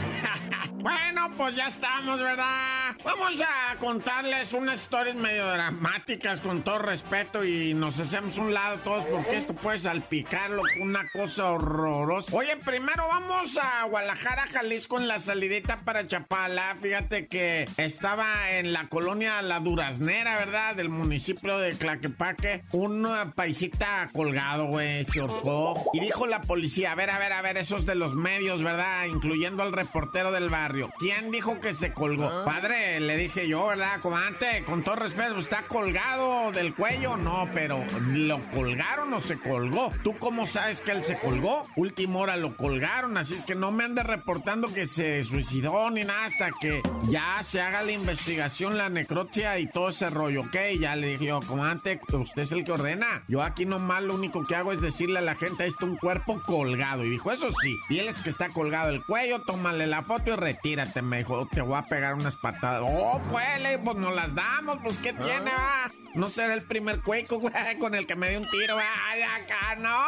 Bueno, 0.84 1.32
pues 1.38 1.56
ya 1.56 1.68
estamos, 1.68 2.20
¿verdad? 2.20 2.96
Vamos 3.06 3.42
a 3.42 3.78
contarles 3.78 4.52
unas 4.52 4.82
historias 4.82 5.16
medio 5.16 5.48
dramáticas 5.48 6.42
con 6.42 6.62
todo 6.62 6.80
respeto 6.80 7.46
y 7.46 7.74
nos 7.74 8.00
hacemos 8.02 8.38
un 8.38 8.54
lado 8.54 8.80
todos 8.80 9.06
porque 9.06 9.38
esto 9.38 9.54
puede 9.54 9.80
salpicarlo 9.80 10.62
una 10.82 11.08
cosa 11.14 11.52
horrorosa. 11.52 12.36
Oye, 12.36 12.58
primero 12.58 13.08
vamos 13.08 13.58
a 13.58 13.86
Guadalajara, 13.86 14.48
Jalisco 14.48 15.00
en 15.00 15.08
la 15.08 15.20
salidita 15.20 15.78
para 15.86 16.06
Chapala. 16.06 16.76
Fíjate 16.82 17.28
que 17.28 17.66
estaba 17.78 18.52
en 18.52 18.74
la 18.74 18.90
colonia 18.90 19.42
La 19.42 19.62
Duraznera, 19.62 20.36
¿verdad? 20.36 20.76
Del 20.76 20.90
municipio 20.90 21.60
de 21.60 21.78
Claquepaque. 21.78 22.66
Una 22.74 23.32
paisita 23.32 24.10
colgado, 24.12 24.66
güey, 24.66 25.06
se 25.06 25.22
ahorcó. 25.22 25.92
Y 25.94 26.02
dijo 26.02 26.28
la 26.28 26.42
policía, 26.42 26.92
a 26.92 26.96
ver, 26.96 27.10
a 27.10 27.20
ver, 27.20 27.32
a 27.32 27.42
ver, 27.42 27.58
esos 27.58 27.86
de 27.86 27.96
los 27.96 28.16
medios, 28.16 28.62
¿verdad? 28.62 29.06
Incluyendo 29.06 29.64
al 29.64 29.72
reportero 29.72 30.34
del 30.34 30.50
barrio. 30.74 30.90
¿Quién 30.98 31.32
dijo 31.32 31.60
que 31.60 31.74
se 31.74 31.94
colgó? 31.94 32.30
Padre, 32.46 33.00
le 33.00 33.18
dije 33.18 33.48
yo, 33.48 33.68
¿verdad? 33.68 34.02
Comandante, 34.02 34.64
con 34.66 34.84
todo 34.84 34.96
respeto, 34.96 35.38
¿está 35.38 35.64
colgado 35.68 36.52
del 36.52 36.74
cuello? 36.74 37.18
No, 37.18 37.48
pero 37.54 37.84
¿lo 38.10 38.44
colgaron 38.52 39.14
o 39.14 39.22
se 39.22 39.38
colgó? 39.38 39.92
¿Tú 40.04 40.18
cómo 40.18 40.48
sabes 40.48 40.82
que 40.82 40.92
él 40.92 41.04
se 41.04 41.20
colgó? 41.20 41.64
Última 41.76 42.20
hora 42.20 42.38
lo 42.38 42.58
colgaron, 42.58 43.18
así 43.18 43.36
es 43.36 43.46
que 43.46 43.56
no 43.56 43.72
me 43.72 43.84
ande 43.84 44.04
reportando 44.04 44.74
que 44.74 44.88
se 44.88 45.24
suicidó 45.24 45.90
ni 45.92 46.04
nada 46.04 46.26
hasta 46.26 46.52
que 46.60 46.82
ya 47.10 47.42
se 47.44 47.62
haga 47.62 47.84
la 47.84 47.92
investigación, 47.92 48.78
la 48.78 48.90
necropsia 48.90 49.60
y 49.60 49.68
todo 49.68 49.90
ese 49.90 50.10
rollo, 50.10 50.42
¿ok? 50.42 50.56
Ya 50.80 50.96
le 50.96 51.08
dije 51.08 51.26
yo, 51.26 51.40
comandante, 51.42 52.00
usted 52.12 52.42
es 52.42 52.52
el 52.52 52.64
que 52.64 52.72
ordena. 52.72 53.24
Yo 53.28 53.44
aquí 53.44 53.66
nomás 53.66 54.04
lo 54.04 54.16
único 54.16 54.44
que 54.44 54.56
hago 54.56 54.72
es 54.72 54.82
decirle 54.82 55.20
a 55.20 55.22
la 55.22 55.36
gente, 55.36 55.64
ahí 55.64 55.70
está 55.70 55.86
un 55.86 55.98
cuerpo 55.98 56.42
colgado. 56.46 57.06
Y 57.06 57.10
dijo, 57.10 57.32
eso 57.32 57.50
sí, 57.62 57.76
y 57.90 58.00
él 58.00 58.08
es 58.08 58.22
que 58.22 58.30
está 58.30 58.50
colgado 58.50 58.90
el 58.90 59.04
cuello, 59.04 59.42
tómale 59.42 59.88
la 59.88 60.04
foto 60.04 60.32
y 60.32 60.36
retírate. 60.64 61.02
Me 61.02 61.20
dijo, 61.20 61.48
te 61.48 61.62
voy 61.62 61.78
a 61.78 61.84
pegar 61.84 62.14
unas 62.14 62.36
patadas. 62.36 62.82
Oh, 62.84 63.22
pues, 63.30 63.62
le 63.62 63.78
pues 63.80 63.98
nos 63.98 64.16
las 64.16 64.34
damos, 64.34 64.80
pues, 64.82 64.98
¿qué 64.98 65.14
tiene, 65.14 65.52
va? 65.52 65.92
No 66.16 66.30
será 66.30 66.54
el 66.54 66.64
primer 66.64 67.02
cueco, 67.02 67.40
güey, 67.40 67.54
con 67.80 67.94
el 67.96 68.08
que 68.08 68.16
me 68.16 68.30
dio 68.30 68.40
un 68.40 68.50
tiro, 68.50 68.78
ay, 68.78 69.22
acá, 69.22 69.76
no. 69.78 70.08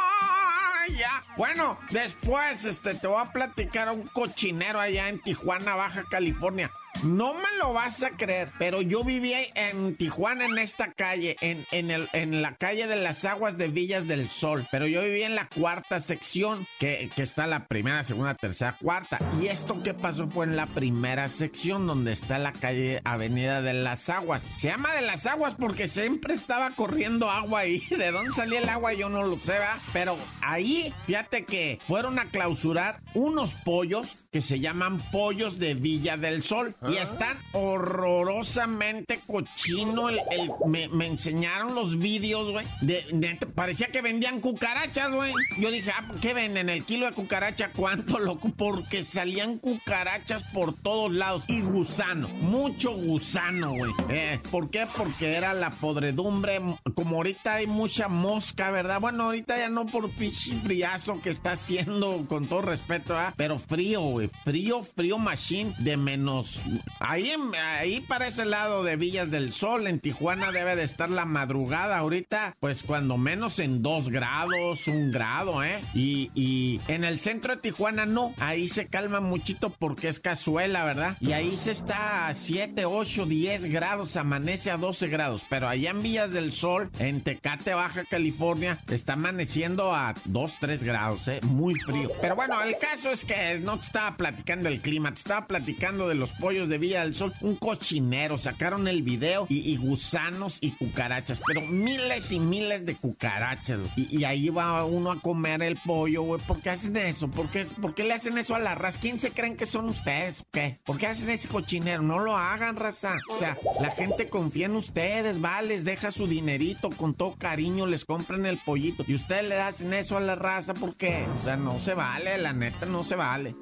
Ya. 0.97 1.21
Bueno, 1.35 1.79
después 1.89 2.63
este, 2.63 2.93
te 2.93 3.07
voy 3.07 3.19
a 3.19 3.25
platicar 3.31 3.87
a 3.87 3.91
un 3.91 4.07
cochinero 4.07 4.79
allá 4.79 5.09
en 5.09 5.19
Tijuana, 5.19 5.75
Baja 5.75 6.03
California. 6.03 6.71
No 7.03 7.33
me 7.33 7.57
lo 7.59 7.73
vas 7.73 8.01
a 8.03 8.11
creer, 8.11 8.51
pero 8.57 8.81
yo 8.81 9.03
viví 9.03 9.33
en 9.55 9.95
Tijuana, 9.95 10.45
en 10.45 10.57
esta 10.57 10.91
calle, 10.93 11.35
en, 11.41 11.65
en, 11.71 11.91
el, 11.91 12.09
en 12.13 12.41
la 12.41 12.55
calle 12.55 12.87
de 12.87 12.95
las 12.95 13.25
aguas 13.25 13.57
de 13.57 13.67
Villas 13.67 14.07
del 14.07 14.29
Sol. 14.29 14.67
Pero 14.71 14.87
yo 14.87 15.01
viví 15.01 15.23
en 15.23 15.35
la 15.35 15.47
cuarta 15.47 15.99
sección, 15.99 16.67
que, 16.79 17.09
que 17.15 17.23
está 17.23 17.47
la 17.47 17.67
primera, 17.67 18.03
segunda, 18.03 18.35
tercera, 18.35 18.77
cuarta. 18.81 19.19
Y 19.41 19.47
esto 19.47 19.83
que 19.83 19.93
pasó 19.93 20.27
fue 20.27 20.45
en 20.45 20.55
la 20.55 20.67
primera 20.67 21.27
sección, 21.29 21.87
donde 21.87 22.13
está 22.13 22.39
la 22.39 22.53
calle 22.53 23.01
Avenida 23.03 23.61
de 23.61 23.73
las 23.73 24.09
Aguas. 24.09 24.47
Se 24.57 24.69
llama 24.69 24.93
de 24.93 25.01
las 25.01 25.25
Aguas 25.25 25.55
porque 25.55 25.87
siempre 25.87 26.33
estaba 26.33 26.71
corriendo 26.71 27.29
agua 27.29 27.61
ahí. 27.61 27.79
¿De 27.89 28.11
dónde 28.11 28.31
salía 28.31 28.59
el 28.59 28.69
agua? 28.69 28.93
Yo 28.93 29.09
no 29.09 29.23
lo 29.23 29.37
sé, 29.37 29.53
¿verdad? 29.53 29.77
Pero 29.93 30.17
ahí, 30.41 30.93
fíjate 31.05 31.45
que 31.45 31.79
fueron 31.87 32.19
a 32.19 32.25
clausurar 32.25 33.01
unos 33.13 33.55
pollos 33.55 34.17
que 34.35 34.41
se 34.41 34.59
llaman 34.59 34.99
pollos 35.13 35.59
de 35.59 35.75
Villa 35.75 36.17
del 36.17 36.43
Sol. 36.43 36.75
Y 36.89 36.95
están 36.97 37.37
horrorosamente 37.53 39.21
cochino. 39.25 40.09
El, 40.09 40.19
el- 40.29 40.51
me, 40.67 40.89
me 40.89 41.07
enseñaron 41.07 41.73
los 41.73 41.97
vídeos, 41.97 42.51
güey. 42.51 42.65
De, 42.81 43.05
de- 43.13 43.37
parecía 43.55 43.87
que 43.87 44.01
vendían 44.01 44.41
cucarachas, 44.41 45.09
güey. 45.09 45.31
Yo 45.57 45.71
dije, 45.71 45.89
ah, 45.95 46.05
¿qué 46.21 46.33
venden? 46.33 46.67
¿El 46.67 46.83
kilo 46.83 47.05
de 47.05 47.13
cucaracha 47.13 47.71
cuánto, 47.71 48.19
loco? 48.19 48.51
Porque 48.57 49.05
salían 49.05 49.57
cucarachas 49.57 50.43
por 50.53 50.73
todos 50.75 51.13
lados. 51.13 51.45
Y 51.47 51.61
gusano, 51.61 52.27
mucho 52.27 52.91
gusano, 52.91 53.73
güey. 53.73 53.93
Eh, 54.09 54.41
¿Por 54.51 54.69
qué? 54.69 54.85
Porque 54.97 55.33
era 55.35 55.53
la 55.53 55.69
podredumbre. 55.69 56.59
Como 56.93 57.15
ahorita 57.15 57.53
hay 57.53 57.67
mucha 57.67 58.09
mosca, 58.09 58.69
¿verdad? 58.69 58.99
Bueno, 58.99 59.23
ahorita 59.23 59.57
ya 59.57 59.69
no 59.69 59.85
por 59.85 60.09
pinche 60.11 60.55
friazo 60.57 61.21
que 61.21 61.29
está 61.29 61.53
haciendo, 61.53 62.25
con 62.27 62.47
todo 62.47 62.63
respeto, 62.63 63.17
¿ah? 63.17 63.33
Pero 63.37 63.59
frío, 63.59 64.01
güey. 64.01 64.24
Frío, 64.43 64.83
frío 64.83 65.17
machine 65.17 65.75
de 65.79 65.97
menos. 65.97 66.61
Ahí, 66.99 67.31
ahí 67.79 68.01
para 68.01 68.27
ese 68.27 68.45
lado 68.45 68.83
de 68.83 68.95
Villas 68.95 69.31
del 69.31 69.53
Sol, 69.53 69.87
en 69.87 69.99
Tijuana 69.99 70.51
debe 70.51 70.75
de 70.75 70.83
estar 70.83 71.09
la 71.09 71.25
madrugada. 71.25 71.97
Ahorita, 71.97 72.55
pues 72.59 72.83
cuando 72.83 73.17
menos 73.17 73.59
en 73.59 73.81
dos 73.81 74.09
grados, 74.09 74.87
un 74.87 75.11
grado, 75.11 75.63
¿eh? 75.63 75.81
Y, 75.93 76.31
y 76.35 76.79
en 76.87 77.03
el 77.03 77.19
centro 77.19 77.55
de 77.55 77.61
Tijuana 77.61 78.05
no. 78.05 78.33
Ahí 78.37 78.67
se 78.67 78.87
calma 78.87 79.19
muchito 79.21 79.69
porque 79.69 80.07
es 80.07 80.19
cazuela, 80.19 80.83
¿verdad? 80.83 81.17
Y 81.19 81.31
ahí 81.31 81.55
se 81.57 81.71
está 81.71 82.27
a 82.27 82.33
7, 82.33 82.85
8, 82.85 83.25
10 83.25 83.65
grados, 83.67 84.15
amanece 84.17 84.71
a 84.71 84.77
12 84.77 85.07
grados. 85.07 85.43
Pero 85.49 85.67
allá 85.67 85.91
en 85.91 86.01
Villas 86.01 86.31
del 86.31 86.51
Sol, 86.51 86.89
en 86.99 87.21
Tecate, 87.21 87.73
Baja 87.73 88.05
California, 88.05 88.79
está 88.87 89.13
amaneciendo 89.13 89.93
a 89.93 90.13
2, 90.25 90.55
3 90.59 90.83
grados, 90.83 91.27
¿eh? 91.27 91.39
Muy 91.43 91.75
frío. 91.75 92.11
Pero 92.21 92.35
bueno, 92.35 92.61
el 92.61 92.77
caso 92.77 93.11
es 93.11 93.25
que 93.25 93.59
no 93.59 93.79
te 93.79 93.85
platicando 94.17 94.69
el 94.69 94.81
clima, 94.81 95.13
te 95.13 95.19
estaba 95.19 95.47
platicando 95.47 96.07
de 96.07 96.15
los 96.15 96.33
pollos 96.33 96.69
de 96.69 96.77
Villa 96.77 97.01
del 97.01 97.13
Sol. 97.13 97.33
Un 97.41 97.55
cochinero, 97.55 98.37
sacaron 98.37 98.87
el 98.87 99.03
video 99.03 99.47
y, 99.49 99.75
gusanos 99.77 100.59
y 100.61 100.71
cucarachas, 100.71 101.41
pero 101.45 101.61
miles 101.61 102.31
y 102.31 102.39
miles 102.39 102.85
de 102.85 102.95
cucarachas. 102.95 103.79
Y, 103.95 104.23
ahí 104.23 104.49
va 104.49 104.83
uno 104.85 105.11
a 105.11 105.19
comer 105.19 105.61
el 105.63 105.77
pollo, 105.77 106.23
güey. 106.23 106.41
¿Por 106.41 106.61
qué 106.61 106.71
hacen 106.71 106.95
eso? 106.97 107.29
¿Por 107.29 107.49
qué, 107.49 107.65
¿Por 107.81 107.93
qué 107.93 108.03
le 108.03 108.13
hacen 108.13 108.37
eso 108.37 108.55
a 108.55 108.59
la 108.59 108.75
raza? 108.75 108.99
¿Quién 108.99 109.19
se 109.19 109.31
creen 109.31 109.57
que 109.57 109.65
son 109.65 109.85
ustedes? 109.89 110.43
¿Qué? 110.51 110.79
¿Por 110.85 110.97
qué 110.97 111.07
hacen 111.07 111.29
ese 111.29 111.47
cochinero? 111.47 112.01
No 112.01 112.19
lo 112.19 112.35
hagan, 112.35 112.75
raza. 112.75 113.13
O 113.29 113.37
sea, 113.37 113.57
la 113.79 113.91
gente 113.91 114.29
confía 114.29 114.65
en 114.65 114.75
ustedes, 114.75 115.43
va, 115.43 115.61
les 115.61 115.83
deja 115.83 116.11
su 116.11 116.27
dinerito, 116.27 116.89
con 116.89 117.13
todo 117.13 117.35
cariño 117.35 117.85
les 117.85 118.05
compran 118.05 118.45
el 118.45 118.57
pollito. 118.57 119.03
Y 119.07 119.15
ustedes 119.15 119.47
le 119.47 119.59
hacen 119.61 119.93
eso 119.93 120.17
a 120.17 120.21
la 120.21 120.35
raza, 120.35 120.73
¿por 120.73 120.95
qué? 120.95 121.25
O 121.39 121.43
sea, 121.43 121.57
no 121.57 121.79
se 121.79 121.93
vale, 121.93 122.37
la 122.37 122.53
neta 122.53 122.85
no 122.85 123.03
se 123.03 123.15
vale. 123.15 123.55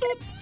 Boop. 0.00 0.39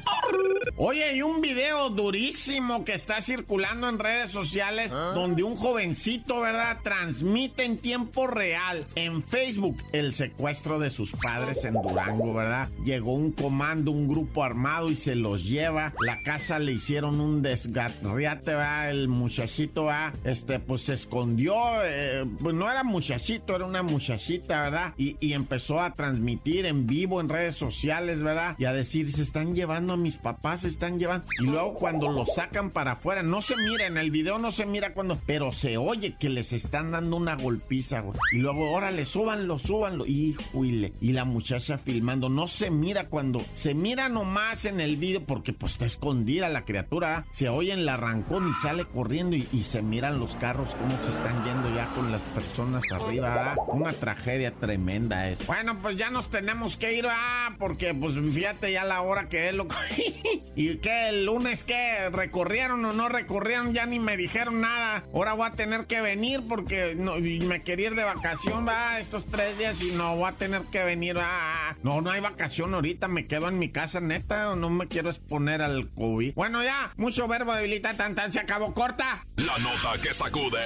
Oye, 0.80 1.02
hay 1.02 1.22
un 1.22 1.40
video 1.40 1.90
durísimo 1.90 2.84
que 2.84 2.92
está 2.92 3.20
circulando 3.20 3.88
en 3.88 3.98
redes 3.98 4.30
sociales 4.30 4.92
¿Ah? 4.94 5.10
donde 5.12 5.42
un 5.42 5.56
jovencito, 5.56 6.40
¿verdad? 6.40 6.78
Transmite 6.84 7.64
en 7.64 7.78
tiempo 7.78 8.28
real 8.28 8.86
en 8.94 9.22
Facebook 9.24 9.76
el 9.92 10.12
secuestro 10.12 10.78
de 10.78 10.90
sus 10.90 11.12
padres 11.12 11.64
en 11.64 11.74
Durango, 11.74 12.32
¿verdad? 12.32 12.68
Llegó 12.84 13.14
un 13.14 13.32
comando, 13.32 13.90
un 13.90 14.06
grupo 14.06 14.44
armado 14.44 14.88
y 14.88 14.94
se 14.94 15.16
los 15.16 15.44
lleva. 15.44 15.92
La 16.00 16.16
casa 16.24 16.60
le 16.60 16.72
hicieron 16.72 17.20
un 17.20 17.42
desgarriate, 17.42 18.52
¿verdad? 18.52 18.90
El 18.90 19.08
muchachito, 19.08 19.86
¿verdad? 19.86 20.14
Este, 20.22 20.60
pues 20.60 20.82
se 20.82 20.94
escondió. 20.94 21.56
Eh, 21.84 22.24
pues 22.40 22.54
no 22.54 22.70
era 22.70 22.84
muchachito, 22.84 23.56
era 23.56 23.64
una 23.64 23.82
muchachita, 23.82 24.62
¿verdad? 24.62 24.94
Y, 24.96 25.16
y 25.18 25.32
empezó 25.32 25.80
a 25.80 25.92
transmitir 25.94 26.66
en 26.66 26.86
vivo 26.86 27.20
en 27.20 27.28
redes 27.28 27.56
sociales, 27.56 28.22
¿verdad? 28.22 28.54
Y 28.58 28.64
a 28.64 28.72
decir, 28.72 29.10
se 29.12 29.22
están 29.22 29.56
llevando 29.56 29.94
a 29.94 29.96
mis 30.02 30.18
papás, 30.18 30.64
están 30.64 30.98
llevando. 30.98 31.26
Y 31.40 31.46
luego 31.46 31.74
cuando 31.74 32.10
lo 32.10 32.26
sacan 32.26 32.70
para 32.70 32.92
afuera, 32.92 33.22
no 33.22 33.42
se 33.42 33.56
mira, 33.56 33.86
en 33.86 33.98
el 33.98 34.10
video 34.10 34.38
no 34.38 34.52
se 34.52 34.66
mira 34.66 34.94
cuando, 34.94 35.18
pero 35.26 35.52
se 35.52 35.76
oye 35.76 36.14
que 36.18 36.28
les 36.28 36.52
están 36.52 36.92
dando 36.92 37.16
una 37.16 37.36
golpiza, 37.36 38.00
güey. 38.00 38.18
Y 38.32 38.38
luego, 38.38 38.72
órale, 38.72 39.04
súbanlo, 39.04 39.58
súbanlo. 39.58 40.06
Hijo, 40.06 40.64
y 40.64 41.12
la 41.12 41.24
muchacha 41.24 41.78
filmando, 41.78 42.28
no 42.28 42.48
se 42.48 42.70
mira 42.70 43.04
cuando, 43.04 43.44
se 43.54 43.74
mira 43.74 44.08
nomás 44.08 44.64
en 44.64 44.80
el 44.80 44.96
video 44.96 45.24
porque 45.24 45.52
pues 45.52 45.72
está 45.72 45.86
escondida 45.86 46.48
la 46.48 46.64
criatura. 46.64 47.24
Se 47.32 47.48
oye 47.48 47.72
en 47.72 47.84
la 47.84 47.94
arrancón 47.94 48.48
y 48.48 48.54
sale 48.54 48.84
corriendo 48.84 49.36
y, 49.36 49.46
se 49.68 49.82
miran 49.82 50.18
los 50.18 50.34
carros 50.36 50.74
cómo 50.76 50.96
se 51.02 51.10
están 51.10 51.44
yendo 51.44 51.74
ya 51.74 51.86
con 51.94 52.10
las 52.10 52.22
personas 52.22 52.82
arriba. 52.90 53.54
Una 53.66 53.92
tragedia 53.92 54.52
tremenda 54.52 55.28
es. 55.28 55.46
Bueno, 55.46 55.76
pues 55.82 55.96
ya 55.96 56.10
nos 56.10 56.30
tenemos 56.30 56.76
que 56.76 56.94
ir, 56.94 57.06
ah, 57.10 57.54
porque 57.58 57.94
pues 57.94 58.14
fíjate 58.14 58.72
ya 58.72 58.84
la 58.84 59.02
hora 59.02 59.28
que 59.28 59.48
es 59.48 59.54
lo 59.54 59.68
¿Y 60.56 60.76
qué? 60.78 61.08
¿El 61.08 61.24
lunes 61.24 61.64
qué? 61.64 62.08
¿Recorrieron 62.10 62.84
o 62.84 62.92
no 62.92 63.08
recorrieron? 63.08 63.72
Ya 63.72 63.86
ni 63.86 63.98
me 63.98 64.16
dijeron 64.16 64.60
nada. 64.60 65.04
Ahora 65.14 65.34
voy 65.34 65.48
a 65.48 65.52
tener 65.52 65.86
que 65.86 66.00
venir 66.00 66.42
porque 66.48 66.94
no, 66.96 67.16
me 67.16 67.62
quería 67.62 67.88
ir 67.88 67.94
de 67.94 68.04
vacación, 68.04 68.66
va, 68.66 68.98
estos 68.98 69.26
tres 69.26 69.58
días 69.58 69.82
y 69.82 69.92
no 69.92 70.16
voy 70.16 70.28
a 70.28 70.32
tener 70.32 70.62
que 70.64 70.84
venir, 70.84 71.16
va. 71.16 71.76
No, 71.82 72.00
no 72.00 72.10
hay 72.10 72.20
vacación 72.20 72.74
ahorita, 72.74 73.08
me 73.08 73.26
quedo 73.26 73.48
en 73.48 73.58
mi 73.58 73.70
casa, 73.70 74.00
neta, 74.00 74.50
o 74.50 74.56
no 74.56 74.70
me 74.70 74.88
quiero 74.88 75.10
exponer 75.10 75.62
al 75.62 75.88
COVID. 75.90 76.34
Bueno, 76.34 76.62
ya, 76.62 76.92
mucho 76.96 77.28
verbo 77.28 77.54
debilita, 77.54 77.96
tan 77.96 78.14
tan, 78.14 78.32
se 78.32 78.40
acabó 78.40 78.74
corta. 78.74 79.24
La 79.36 79.58
nota 79.58 80.00
que 80.00 80.12
sacude. 80.12 80.64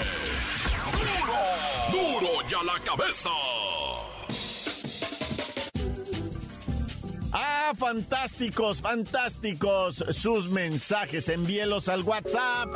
¡Duro! 1.90 2.20
¡Duro 2.20 2.48
ya 2.48 2.62
la 2.62 2.78
cabeza! 2.82 3.30
Fantásticos, 7.76 8.80
fantásticos 8.82 10.04
sus 10.10 10.50
mensajes. 10.50 11.28
Envíelos 11.28 11.88
al 11.88 12.02
WhatsApp 12.02 12.68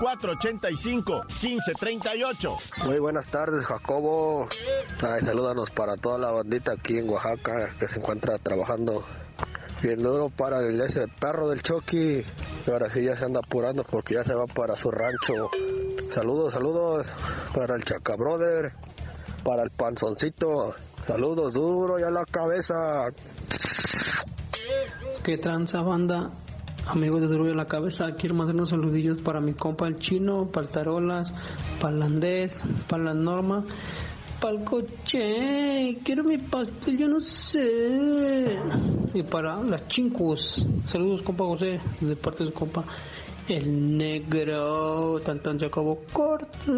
664-485-1538. 0.00 2.84
Muy 2.84 2.98
buenas 2.98 3.26
tardes, 3.28 3.64
Jacobo. 3.66 4.48
Ay, 5.00 5.22
salúdanos 5.22 5.70
para 5.70 5.96
toda 5.96 6.18
la 6.18 6.32
bandita 6.32 6.72
aquí 6.72 6.98
en 6.98 7.08
Oaxaca 7.08 7.74
que 7.78 7.88
se 7.88 7.96
encuentra 7.96 8.36
trabajando 8.38 9.04
bien 9.80 10.02
duro 10.02 10.28
para 10.30 10.58
el 10.60 10.80
ese 10.80 11.06
perro 11.20 11.48
del 11.48 11.62
Chucky. 11.62 12.24
Ahora 12.66 12.90
sí 12.90 13.04
ya 13.04 13.16
se 13.16 13.24
anda 13.24 13.40
apurando 13.44 13.84
porque 13.84 14.14
ya 14.14 14.24
se 14.24 14.34
va 14.34 14.46
para 14.46 14.74
su 14.76 14.90
rancho. 14.90 15.50
Saludos, 16.14 16.52
saludos 16.52 17.06
para 17.54 17.76
el 17.76 17.84
Chaca 17.84 18.16
Brother, 18.16 18.72
para 19.44 19.62
el 19.62 19.70
Panzoncito 19.70 20.74
Saludos 21.08 21.54
duro 21.54 21.98
y 21.98 22.02
a 22.02 22.10
la 22.10 22.22
cabeza. 22.26 23.08
¿Qué 25.24 25.38
tranza 25.38 25.80
banda? 25.80 26.32
Amigos 26.86 27.22
de 27.22 27.28
Duro 27.28 27.48
y 27.48 27.52
a 27.52 27.54
la 27.54 27.64
cabeza, 27.64 28.12
quiero 28.14 28.34
mandar 28.34 28.54
unos 28.54 28.68
saludillos 28.68 29.22
para 29.22 29.40
mi 29.40 29.54
compa 29.54 29.88
el 29.88 29.98
chino, 29.98 30.50
para 30.52 30.66
el 30.66 30.72
tarolas, 30.74 31.32
para 31.80 31.96
el 31.96 32.02
andés, 32.02 32.62
para 32.86 33.04
la 33.04 33.14
norma, 33.14 33.64
para 34.38 34.58
el 34.58 34.64
coche, 34.64 35.96
quiero 36.04 36.24
mi 36.24 36.36
pastel, 36.36 36.98
yo 36.98 37.08
no 37.08 37.20
sé. 37.20 38.58
Y 39.14 39.22
para 39.22 39.62
las 39.62 39.88
chincos, 39.88 40.62
saludos 40.84 41.22
compa 41.22 41.44
José, 41.46 41.80
de 42.02 42.16
parte 42.16 42.44
de 42.44 42.50
su 42.50 42.54
compa. 42.54 42.84
El 43.48 43.96
negro, 43.96 45.20
tan 45.20 45.40
tan 45.40 45.58
se 45.58 45.64
acabó 45.64 46.00
corto. 46.12 46.70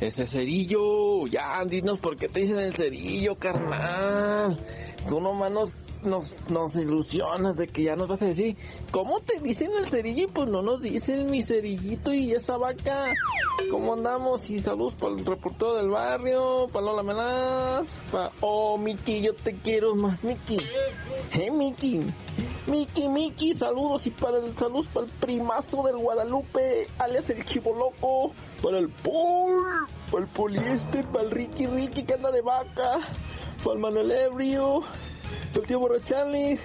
Ese 0.00 0.26
cerillo, 0.26 1.26
ya, 1.26 1.64
dinos 1.64 1.98
por 1.98 2.16
qué 2.16 2.28
te 2.28 2.40
dicen 2.40 2.58
el 2.58 2.74
cerillo, 2.74 3.36
carnal. 3.36 4.58
Tú 5.08 5.20
nomás 5.20 5.50
nos, 5.50 5.70
nos, 6.02 6.50
nos 6.50 6.74
ilusionas 6.74 7.56
de 7.56 7.66
que 7.66 7.84
ya 7.84 7.96
nos 7.96 8.08
vas 8.08 8.20
a 8.20 8.26
decir, 8.26 8.56
¿cómo 8.90 9.20
te 9.20 9.40
dicen 9.40 9.70
el 9.78 9.88
cerillo? 9.88 10.28
Pues 10.28 10.50
no 10.50 10.62
nos 10.62 10.82
dicen 10.82 11.30
mi 11.30 11.42
cerillito 11.42 12.12
y 12.12 12.32
esa 12.32 12.58
vaca. 12.58 13.14
¿Cómo 13.70 13.94
andamos? 13.94 14.48
Y 14.50 14.60
saludos 14.60 14.94
para 14.94 15.14
el 15.14 15.24
reportero 15.24 15.76
del 15.76 15.88
barrio, 15.88 16.66
para 16.72 16.84
Lola 16.84 17.02
Melaz, 17.02 17.86
para... 18.12 18.30
Oh, 18.40 18.76
Miki, 18.76 19.22
yo 19.22 19.34
te 19.34 19.54
quiero 19.54 19.94
más, 19.94 20.22
Miki. 20.22 20.58
Eh, 21.32 21.50
Miki. 21.50 22.02
Miki, 22.66 23.08
Miki, 23.08 23.52
saludos 23.52 24.06
y 24.06 24.10
para 24.10 24.38
el 24.38 24.56
saludos 24.56 24.86
para 24.86 25.04
el 25.04 25.12
primazo 25.12 25.82
del 25.82 25.98
Guadalupe, 25.98 26.88
alias 26.98 27.28
el 27.28 27.44
chivo 27.44 27.74
loco, 27.74 28.32
para 28.62 28.78
el 28.78 28.88
Paul, 28.88 29.86
para 30.10 30.24
el 30.24 30.30
poliéster, 30.30 31.04
para 31.08 31.24
el 31.24 31.30
Ricky 31.30 31.66
Ricky 31.66 32.04
que 32.04 32.14
anda 32.14 32.30
de 32.30 32.40
vaca, 32.40 33.00
para 33.62 33.74
el 33.74 33.80
Manuel 33.80 34.10
Ebrio, 34.10 34.80
para 35.50 35.60
el 35.60 35.66
tío 35.66 35.78
Borrachales, 35.78 36.60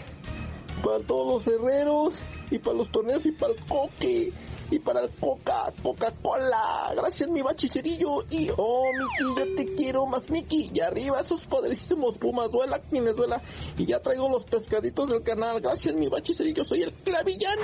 para 0.82 1.00
todos 1.00 1.46
los 1.46 1.54
herreros 1.54 2.16
y 2.50 2.60
para 2.60 2.78
los 2.78 2.90
torneos 2.90 3.26
y 3.26 3.34
para 3.34 3.52
el 3.52 3.66
coque 3.66 4.32
y 4.72 4.80
para 4.80 5.02
el 5.02 5.10
Coca, 5.12 5.74
Coca-Cola. 5.82 6.94
Gracias, 6.96 7.30
mi 7.30 7.42
bachicerillo. 7.42 8.26
Y 8.30 8.50
oh, 8.56 8.86
Miki, 8.94 9.40
yo 9.40 9.56
te 9.56 9.76
quiero 9.76 10.06
más, 10.06 10.30
Miki. 10.30 10.70
Y 10.74 10.80
arriba 10.80 11.22
esos 11.22 11.44
poderísimos 11.46 12.18
Pumas, 12.18 12.52
duela 12.52 12.80
quienes 12.80 13.16
duela. 13.16 13.42
Y 13.78 13.86
ya 13.86 14.00
traigo 14.00 14.30
los 14.30 14.44
pescaditos 14.46 15.10
del 15.10 15.24
canal. 15.24 15.60
Gracias, 15.62 15.96
mi 15.96 16.08
bachicerillo. 16.08 16.64
Soy 16.64 16.84
el 16.84 16.94
Clavillán. 16.94 17.58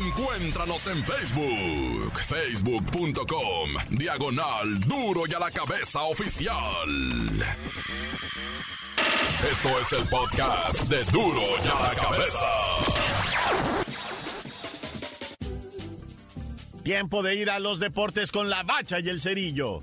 Encuéntranos 0.00 0.86
en 0.86 1.04
Facebook, 1.04 2.12
facebook.com, 2.26 3.70
diagonal 3.90 4.80
duro 4.80 5.22
y 5.26 5.34
a 5.34 5.38
la 5.38 5.50
cabeza 5.50 6.02
oficial. 6.02 6.88
Esto 9.50 9.68
es 9.80 9.92
el 9.92 10.08
podcast 10.08 10.80
de 10.88 11.04
duro 11.04 11.42
y 11.64 11.68
a 11.68 11.80
la 11.80 11.94
cabeza. 11.94 13.87
Tiempo 16.88 17.22
de 17.22 17.34
ir 17.34 17.50
a 17.50 17.60
los 17.60 17.80
deportes 17.80 18.32
con 18.32 18.48
la 18.48 18.62
bacha 18.62 18.98
y 18.98 19.10
el 19.10 19.20
cerillo. 19.20 19.82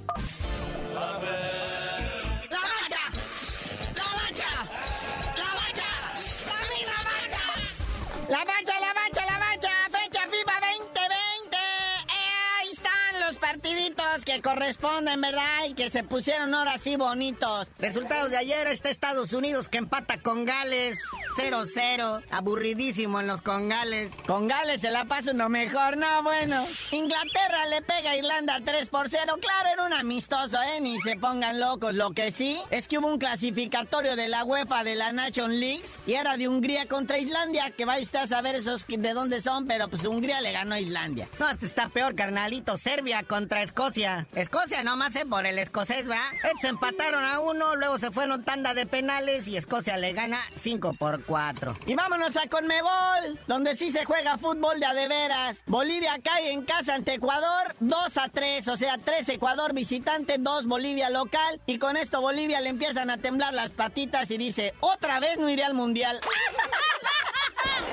Corresponden, 14.42 15.22
¿verdad? 15.22 15.66
Y 15.70 15.74
que 15.74 15.90
se 15.90 16.04
pusieron 16.04 16.54
ahora 16.54 16.78
sí 16.78 16.96
bonitos. 16.96 17.68
Resultados 17.80 18.32
de 18.32 18.38
ayer, 18.38 18.68
está 18.68 18.90
Estados 18.90 19.34
Unidos 19.34 19.68
que 19.68 19.78
empata 19.78 20.20
con 20.20 20.46
Gales 20.46 21.00
0-0. 21.38 22.24
Aburridísimo 22.30 23.20
en 23.20 23.28
los 23.28 23.42
congales. 23.42 24.12
Con 24.28 24.48
Gales 24.48 24.82
se 24.82 24.92
la 24.92 25.06
pasa 25.06 25.32
uno 25.32 25.50
mejor, 25.50 25.98
no, 25.98 26.24
bueno. 26.24 26.66
Inglaterra 26.92 27.68
le 27.70 27.82
pega 27.82 28.12
a 28.12 28.18
Irlanda 28.18 28.62
3 28.64 28.90
por 28.90 29.10
0. 29.10 29.36
Claro, 29.42 29.70
era 29.74 29.84
un 29.84 29.94
amistoso, 29.94 30.58
¿eh? 30.62 30.82
Ni 30.82 31.00
se 31.02 31.16
pongan 31.18 31.60
locos. 31.60 31.94
Lo 31.94 32.12
que 32.12 32.32
sí 32.32 32.60
es 32.70 32.88
que 32.88 32.98
hubo 32.98 33.08
un 33.08 33.18
clasificatorio 33.18 34.16
de 34.16 34.28
la 34.28 34.44
UEFA 34.44 34.84
de 34.84 34.96
la 34.96 35.12
Nation 35.12 35.60
Leagues 35.60 36.00
y 36.08 36.14
era 36.14 36.38
de 36.38 36.48
Hungría 36.48 36.88
contra 36.88 37.18
Islandia. 37.18 37.72
Que 37.72 37.86
vaya 37.86 38.04
usted 38.04 38.20
a 38.20 38.28
saber 38.28 38.56
esos 38.56 38.86
de 38.88 39.14
dónde 39.14 39.42
son, 39.42 39.68
pero 39.68 39.88
pues 39.88 40.06
Hungría 40.06 40.42
le 40.42 40.52
ganó 40.52 40.76
a 40.76 40.80
Islandia. 40.80 41.28
No, 41.40 41.50
este 41.50 41.66
está 41.66 41.90
peor, 41.90 42.16
carnalito. 42.16 42.78
Serbia 42.78 43.24
contra 43.24 43.62
Escocia. 43.62 44.25
Escocia 44.34 44.84
nomás, 44.84 45.16
¿eh? 45.16 45.26
Por 45.26 45.46
el 45.46 45.60
escocés, 45.60 46.10
¿va? 46.10 46.22
Se 46.60 46.68
empataron 46.68 47.24
a 47.24 47.40
uno, 47.40 47.76
luego 47.76 47.98
se 47.98 48.12
fueron 48.12 48.44
tanda 48.44 48.74
de 48.74 48.86
penales 48.86 49.48
y 49.48 49.58
Escocia 49.58 49.98
le 49.98 50.14
gana 50.14 50.40
5 50.56 50.94
por 50.94 51.24
4. 51.24 51.74
Y 51.86 51.96
vámonos 51.96 52.36
a 52.38 52.48
Conmebol, 52.48 53.40
donde 53.48 53.76
sí 53.76 53.92
se 53.92 54.06
juega 54.06 54.38
fútbol 54.38 54.80
de 54.80 54.86
a 54.86 54.94
de 54.94 55.08
veras. 55.08 55.64
Bolivia 55.68 56.20
cae 56.24 56.52
en 56.52 56.64
casa 56.64 56.96
ante 56.96 57.14
Ecuador 57.14 57.76
2 57.80 58.18
a 58.18 58.30
3, 58.30 58.68
o 58.68 58.78
sea, 58.78 58.98
3 58.98 59.30
Ecuador 59.30 59.74
visitante, 59.74 60.38
2 60.38 60.66
Bolivia 60.66 61.10
local. 61.10 61.62
Y 61.66 61.78
con 61.80 61.98
esto 61.98 62.22
Bolivia 62.22 62.62
le 62.62 62.70
empiezan 62.70 63.10
a 63.10 63.18
temblar 63.18 63.54
las 63.54 63.72
patitas 63.72 64.32
y 64.32 64.38
dice, 64.38 64.74
otra 64.82 65.20
vez 65.20 65.38
no 65.38 65.50
iré 65.50 65.64
al 65.64 65.74
mundial. 65.74 66.20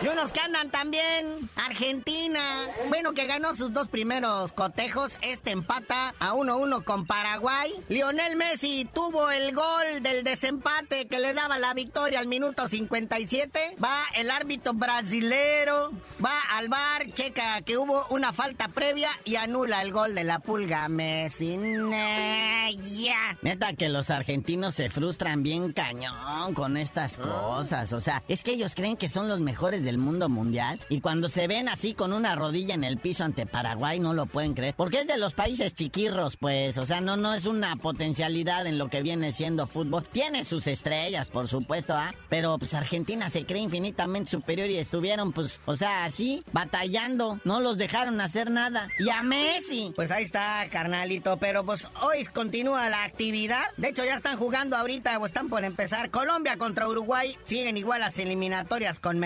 Y 0.03 0.09
unos 0.09 0.33
que 0.33 0.41
andan 0.41 0.71
también. 0.71 1.49
Argentina. 1.55 2.41
Bueno, 2.89 3.13
que 3.13 3.27
ganó 3.27 3.55
sus 3.55 3.73
dos 3.73 3.89
primeros 3.89 4.53
cotejos. 4.53 5.19
Este 5.23 5.53
empata 5.53 6.13
a 6.19 6.33
1-1 6.33 6.83
con 6.85 7.07
Paraguay. 7.07 7.73
Lionel 7.89 8.37
Messi 8.37 8.89
tuvo 8.93 9.31
el 9.31 9.55
gol 9.55 10.03
del 10.03 10.25
desempate 10.25 11.07
que 11.07 11.21
le 11.21 11.35
daba 11.35 11.59
la 11.59 11.73
victoria 11.73 12.19
al 12.19 12.27
minuto 12.27 12.67
57. 12.67 13.77
Va 13.83 13.95
el 14.17 14.31
árbitro 14.31 14.75
brasilero. 14.75 15.93
Va 16.25 16.35
al 16.57 16.69
bar, 16.69 17.07
checa 17.13 17.63
que 17.63 17.79
hubo 17.79 18.05
una 18.11 18.33
falta 18.33 18.69
previa 18.69 19.11
y 19.25 19.37
anula 19.37 19.83
el 19.83 19.93
gol 19.93 20.15
de 20.15 20.25
la 20.25 20.41
pulga 20.41 20.89
Messi. 20.89 21.59
Ya. 21.93 23.39
Neta 23.43 23.73
que 23.75 23.89
los 23.89 24.11
argentinos 24.11 24.75
se 24.75 24.91
frustran 24.91 25.43
bien 25.43 25.73
cañón 25.73 26.55
con 26.55 26.77
estas 26.77 27.19
cosas. 27.19 27.93
O 27.93 28.01
sea, 28.01 28.23
es 28.29 28.43
que 28.43 28.53
ellos 28.53 28.75
creen 28.75 28.97
que 28.97 29.09
son 29.09 29.29
los 29.29 29.41
mejores 29.41 29.62
del 29.71 29.97
mundo 29.97 30.29
mundial 30.29 30.81
y 30.89 31.01
cuando 31.01 31.29
se 31.29 31.47
ven 31.47 31.69
así 31.69 31.95
con 31.95 32.13
una 32.13 32.35
rodilla 32.35 32.75
en 32.75 32.83
el 32.83 32.99
piso 32.99 33.23
ante 33.25 33.47
Paraguay 33.47 34.01
no 34.01 34.13
lo 34.13 34.27
pueden 34.27 34.55
creer. 34.55 34.75
Porque 34.77 35.03
es 35.03 35.07
de 35.07 35.19
los 35.19 35.35
países 35.35 35.75
chiquirros, 35.75 36.37
pues. 36.37 36.79
O 36.79 36.87
sea, 36.87 37.01
no, 37.01 37.17
no 37.17 37.33
es 37.33 37.47
una 37.47 37.77
potencialidad 37.77 38.67
en 38.67 38.79
lo 38.79 38.89
que 38.89 39.03
viene 39.03 39.33
siendo 39.33 39.67
fútbol. 39.67 40.05
Tiene 40.11 40.45
sus 40.45 40.67
estrellas, 40.67 41.29
por 41.29 41.49
supuesto, 41.49 41.95
¿ah? 41.95 42.13
Pero 42.29 42.59
pues 42.59 42.75
Argentina 42.75 43.31
se 43.31 43.47
cree 43.47 43.63
infinitamente 43.63 44.31
superior 44.31 44.69
y 44.69 44.79
estuvieron, 44.79 45.33
pues, 45.33 45.61
o 45.67 45.77
sea, 45.77 46.05
así, 46.05 46.43
batallando. 46.53 47.39
No 47.45 47.61
los 47.61 47.79
dejaron 47.79 48.21
hacer 48.21 48.51
nada. 48.51 48.89
Y 48.99 49.09
a 49.11 49.23
Messi. 49.23 49.93
Pues 49.95 50.11
ahí 50.11 50.25
está, 50.25 50.67
carnalito. 50.71 51.37
Pero 51.37 51.65
pues 51.65 51.89
hoy 52.03 52.25
continúa 52.25 52.89
la 52.89 53.05
actividad. 53.05 53.63
De 53.77 53.89
hecho, 53.89 54.05
ya 54.05 54.15
están 54.15 54.37
jugando 54.37 54.77
ahorita 54.77 55.19
o 55.19 55.27
están 55.27 55.49
por 55.49 55.65
empezar. 55.65 56.11
Colombia 56.11 56.57
contra 56.57 56.89
Uruguay. 56.89 57.37
Siguen 57.45 57.77
igual 57.77 58.01
las 58.01 58.19
eliminatorias 58.19 58.99
con 58.99 59.19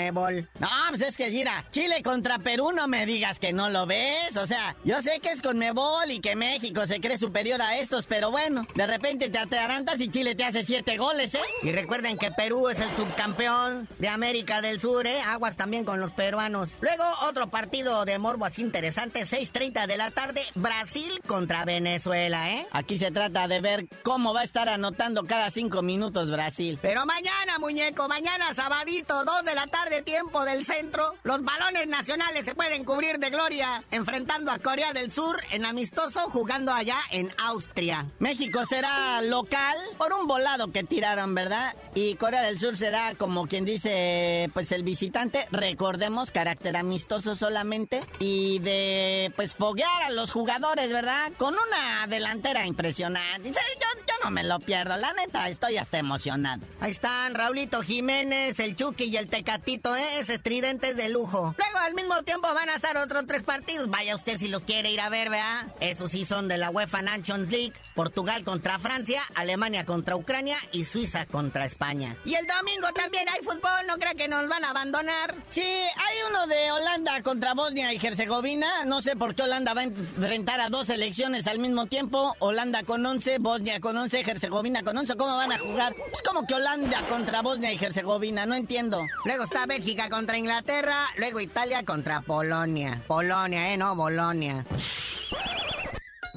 No, 0.58 0.68
pues 0.90 1.02
es 1.02 1.16
que 1.16 1.30
mira, 1.30 1.64
Chile 1.70 2.02
contra 2.02 2.38
Perú, 2.38 2.72
no 2.72 2.88
me 2.88 3.06
digas 3.06 3.38
que 3.38 3.52
no 3.52 3.68
lo 3.70 3.86
ves. 3.86 4.36
O 4.36 4.46
sea, 4.46 4.76
yo 4.84 5.00
sé 5.02 5.20
que 5.20 5.30
es 5.30 5.42
con 5.42 5.58
Mebol 5.58 6.10
y 6.10 6.20
que 6.20 6.36
México 6.36 6.86
se 6.86 7.00
cree 7.00 7.18
superior 7.18 7.60
a 7.62 7.76
estos, 7.76 8.06
pero 8.06 8.30
bueno, 8.30 8.66
de 8.74 8.86
repente 8.86 9.28
te 9.28 9.38
atarantas 9.38 10.00
y 10.00 10.08
Chile 10.08 10.34
te 10.34 10.44
hace 10.44 10.62
siete 10.62 10.96
goles, 10.96 11.34
¿eh? 11.34 11.40
Y 11.62 11.72
recuerden 11.72 12.18
que 12.18 12.30
Perú 12.30 12.68
es 12.68 12.80
el 12.80 12.92
subcampeón 12.92 13.88
de 13.98 14.08
América 14.08 14.62
del 14.62 14.80
Sur, 14.80 15.06
¿eh? 15.06 15.20
Aguas 15.22 15.56
también 15.56 15.84
con 15.84 16.00
los 16.00 16.12
peruanos. 16.12 16.78
Luego, 16.80 17.04
otro 17.28 17.48
partido 17.48 18.04
de 18.04 18.18
morbo 18.18 18.44
así 18.44 18.62
interesante, 18.62 19.20
6.30 19.20 19.86
de 19.86 19.96
la 19.96 20.10
tarde, 20.10 20.42
Brasil 20.54 21.20
contra 21.26 21.64
Venezuela, 21.64 22.50
¿eh? 22.52 22.66
Aquí 22.72 22.98
se 22.98 23.10
trata 23.10 23.48
de 23.48 23.60
ver 23.60 23.86
cómo 24.02 24.34
va 24.34 24.40
a 24.40 24.44
estar 24.44 24.68
anotando 24.68 25.24
cada 25.24 25.50
cinco 25.50 25.82
minutos 25.82 26.30
Brasil. 26.30 26.78
Pero 26.82 27.06
mañana, 27.06 27.58
muñeco, 27.58 28.08
mañana 28.08 28.52
sabadito, 28.54 29.24
2 29.24 29.44
de 29.44 29.54
la 29.54 29.66
tarde, 29.66 30.02
tiempo 30.16 30.46
del 30.46 30.64
centro, 30.64 31.14
los 31.24 31.42
balones 31.44 31.88
nacionales 31.88 32.46
se 32.46 32.54
pueden 32.54 32.84
cubrir 32.84 33.18
de 33.18 33.28
gloria, 33.28 33.84
enfrentando 33.90 34.50
a 34.50 34.58
Corea 34.58 34.94
del 34.94 35.10
Sur 35.10 35.42
en 35.50 35.66
amistoso, 35.66 36.20
jugando 36.30 36.72
allá 36.72 36.96
en 37.10 37.30
Austria. 37.36 38.06
México 38.18 38.64
será 38.64 39.20
local 39.20 39.76
por 39.98 40.14
un 40.14 40.26
volado 40.26 40.72
que 40.72 40.84
tiraron, 40.84 41.34
¿verdad? 41.34 41.76
Y 41.94 42.14
Corea 42.14 42.40
del 42.40 42.58
Sur 42.58 42.78
será, 42.78 43.14
como 43.14 43.46
quien 43.46 43.66
dice, 43.66 44.48
pues 44.54 44.72
el 44.72 44.84
visitante. 44.84 45.48
Recordemos, 45.50 46.30
carácter 46.30 46.78
amistoso 46.78 47.36
solamente. 47.36 48.02
Y 48.18 48.58
de, 48.60 49.30
pues, 49.36 49.54
foguear 49.54 50.02
a 50.04 50.10
los 50.12 50.30
jugadores, 50.30 50.92
¿verdad? 50.92 51.30
Con 51.36 51.54
una 51.54 52.06
delantera 52.06 52.66
impresionante. 52.66 53.50
Yo, 53.50 54.00
yo 54.06 54.14
no 54.24 54.30
me 54.30 54.44
lo 54.44 54.60
pierdo, 54.60 54.96
la 54.96 55.12
neta, 55.12 55.48
estoy 55.48 55.76
hasta 55.76 55.98
emocionado. 55.98 56.62
Ahí 56.80 56.92
están 56.92 57.34
Raulito 57.34 57.82
Jiménez, 57.82 58.58
el 58.60 58.76
Chucky 58.76 59.04
y 59.04 59.16
el 59.16 59.28
Tecatito, 59.28 59.95
¿eh? 59.96 60.18
Ese 60.18 60.34
estridentes 60.34 60.96
de 60.96 61.08
lujo. 61.08 61.54
Luego, 61.56 61.78
al 61.78 61.94
mismo 61.94 62.22
tiempo, 62.22 62.52
van 62.54 62.68
a 62.68 62.74
estar 62.74 62.96
otros 62.96 63.26
tres 63.26 63.42
partidos. 63.42 63.88
Vaya 63.88 64.14
usted 64.14 64.38
si 64.38 64.48
los 64.48 64.62
quiere 64.62 64.90
ir 64.90 65.00
a 65.00 65.08
ver, 65.08 65.30
¿verdad? 65.30 65.66
Esos 65.80 66.10
sí 66.10 66.24
son 66.24 66.48
de 66.48 66.58
la 66.58 66.70
UEFA 66.70 67.02
Nations 67.02 67.50
League. 67.50 67.72
Portugal 67.94 68.44
contra 68.44 68.78
Francia, 68.78 69.22
Alemania 69.34 69.86
contra 69.86 70.16
Ucrania 70.16 70.58
y 70.70 70.84
Suiza 70.84 71.24
contra 71.24 71.64
España. 71.64 72.14
Y 72.26 72.34
el 72.34 72.46
domingo 72.46 72.88
también 72.94 73.26
hay 73.28 73.42
fútbol, 73.42 73.86
no 73.88 73.96
creo 73.96 74.14
que 74.14 74.28
nos 74.28 74.46
van 74.48 74.64
a 74.64 74.70
abandonar. 74.70 75.34
Sí, 75.48 75.62
hay 75.62 76.16
uno 76.28 76.46
de 76.46 76.70
Holanda 76.72 77.22
contra 77.22 77.54
Bosnia 77.54 77.92
y 77.94 78.06
Herzegovina. 78.06 78.84
No 78.84 79.00
sé 79.00 79.16
por 79.16 79.34
qué 79.34 79.44
Holanda 79.44 79.72
va 79.72 79.80
a 79.80 79.84
enfrentar 79.84 80.60
a 80.60 80.68
dos 80.68 80.88
selecciones 80.88 81.46
al 81.46 81.58
mismo 81.58 81.86
tiempo. 81.86 82.36
Holanda 82.38 82.82
con 82.82 83.04
11, 83.04 83.38
Bosnia 83.38 83.80
con 83.80 83.96
11, 83.96 84.20
Herzegovina 84.20 84.82
con 84.82 84.96
11. 84.96 85.16
¿Cómo 85.16 85.34
van 85.34 85.52
a 85.52 85.58
jugar? 85.58 85.94
Es 86.12 86.22
como 86.22 86.46
que 86.46 86.54
Holanda 86.54 87.00
contra 87.08 87.40
Bosnia 87.40 87.72
y 87.72 87.82
Herzegovina, 87.82 88.44
no 88.44 88.54
entiendo. 88.54 89.02
Luego 89.24 89.44
está 89.44 89.64
Bélgica 89.64 89.85
contra 89.94 90.36
Inglaterra, 90.36 91.06
luego 91.16 91.38
Italia 91.38 91.84
contra 91.84 92.20
Polonia. 92.20 93.00
Polonia, 93.06 93.72
eh, 93.72 93.76
no 93.76 93.94
Bolonia. 93.94 94.64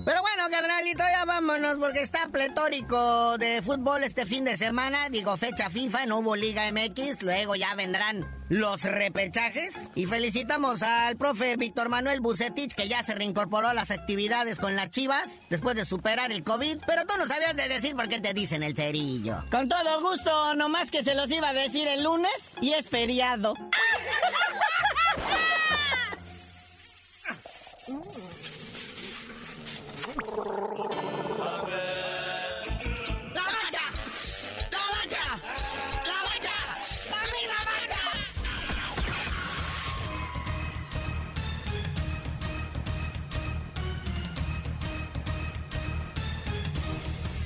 Pero 0.06 0.22
bueno, 0.22 0.44
carnalito, 0.50 1.04
ya 1.04 1.26
vámonos 1.26 1.78
porque 1.78 2.02
está 2.02 2.28
pletórico 2.30 3.38
de 3.38 3.62
fútbol 3.62 4.04
este 4.04 4.26
fin 4.26 4.46
de 4.46 4.58
semana. 4.58 5.10
Digo, 5.10 5.36
fecha 5.38 5.70
FIFA, 5.70 6.06
no 6.06 6.20
hubo 6.20 6.36
Liga 6.36 6.72
MX, 6.72 7.24
luego 7.24 7.56
ya 7.56 7.76
vendrán 7.76 8.26
los 8.48 8.84
repechajes. 8.84 9.90
Y 9.96 10.06
felicitamos 10.06 10.82
al 10.84 11.18
profe 11.18 11.58
Víctor 11.58 11.90
Manuel 11.90 12.22
Bucetich, 12.22 12.74
que 12.74 12.88
ya 12.88 13.04
se 13.04 13.14
reincorporó 13.14 13.68
a 13.68 13.74
las 13.74 13.92
actividades 13.92 14.58
con 14.58 14.76
las 14.76 14.90
chivas 14.90 15.42
después 15.50 15.76
de 15.76 15.86
superar 15.86 16.32
el 16.32 16.44
COVID. 16.44 16.80
Pero 16.88 17.06
tú 17.06 17.16
no 17.18 17.28
sabías 17.28 17.56
de 17.56 17.68
decir 17.68 17.96
por 17.96 18.08
qué 18.08 18.20
te 18.20 18.34
dicen 18.34 18.64
el 18.64 18.76
cerillo. 18.76 19.44
Con 19.52 19.68
todo 19.68 20.02
gusto, 20.02 20.56
nomás 20.56 20.92
que 20.92 21.04
se 21.04 21.14
los 21.14 21.30
iba 21.32 21.50
a 21.50 21.54
decir 21.54 21.88
el 21.88 22.04
lunes 22.04 22.56
y 22.62 22.72
es 22.72 22.90
feriado. 22.90 23.54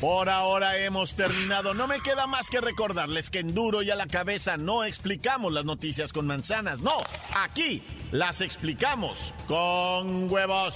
Por 0.04 0.28
ahora 0.28 0.78
hemos 0.80 1.16
terminado. 1.16 1.74
No 1.74 1.88
me 1.88 2.02
queda 2.02 2.28
más 2.28 2.50
que 2.50 2.60
recordarles 2.60 3.30
que 3.30 3.40
en 3.40 3.56
Duro 3.56 3.84
y 3.84 3.90
a 3.90 3.96
la 3.96 4.06
cabeza 4.06 4.58
no 4.58 4.84
explicamos 4.84 5.54
las 5.54 5.64
noticias 5.64 6.12
con 6.12 6.28
manzanas. 6.28 6.82
No, 6.82 7.02
aquí 7.34 7.82
las 8.12 8.42
explicamos 8.42 9.34
con 9.48 10.30
huevos. 10.30 10.76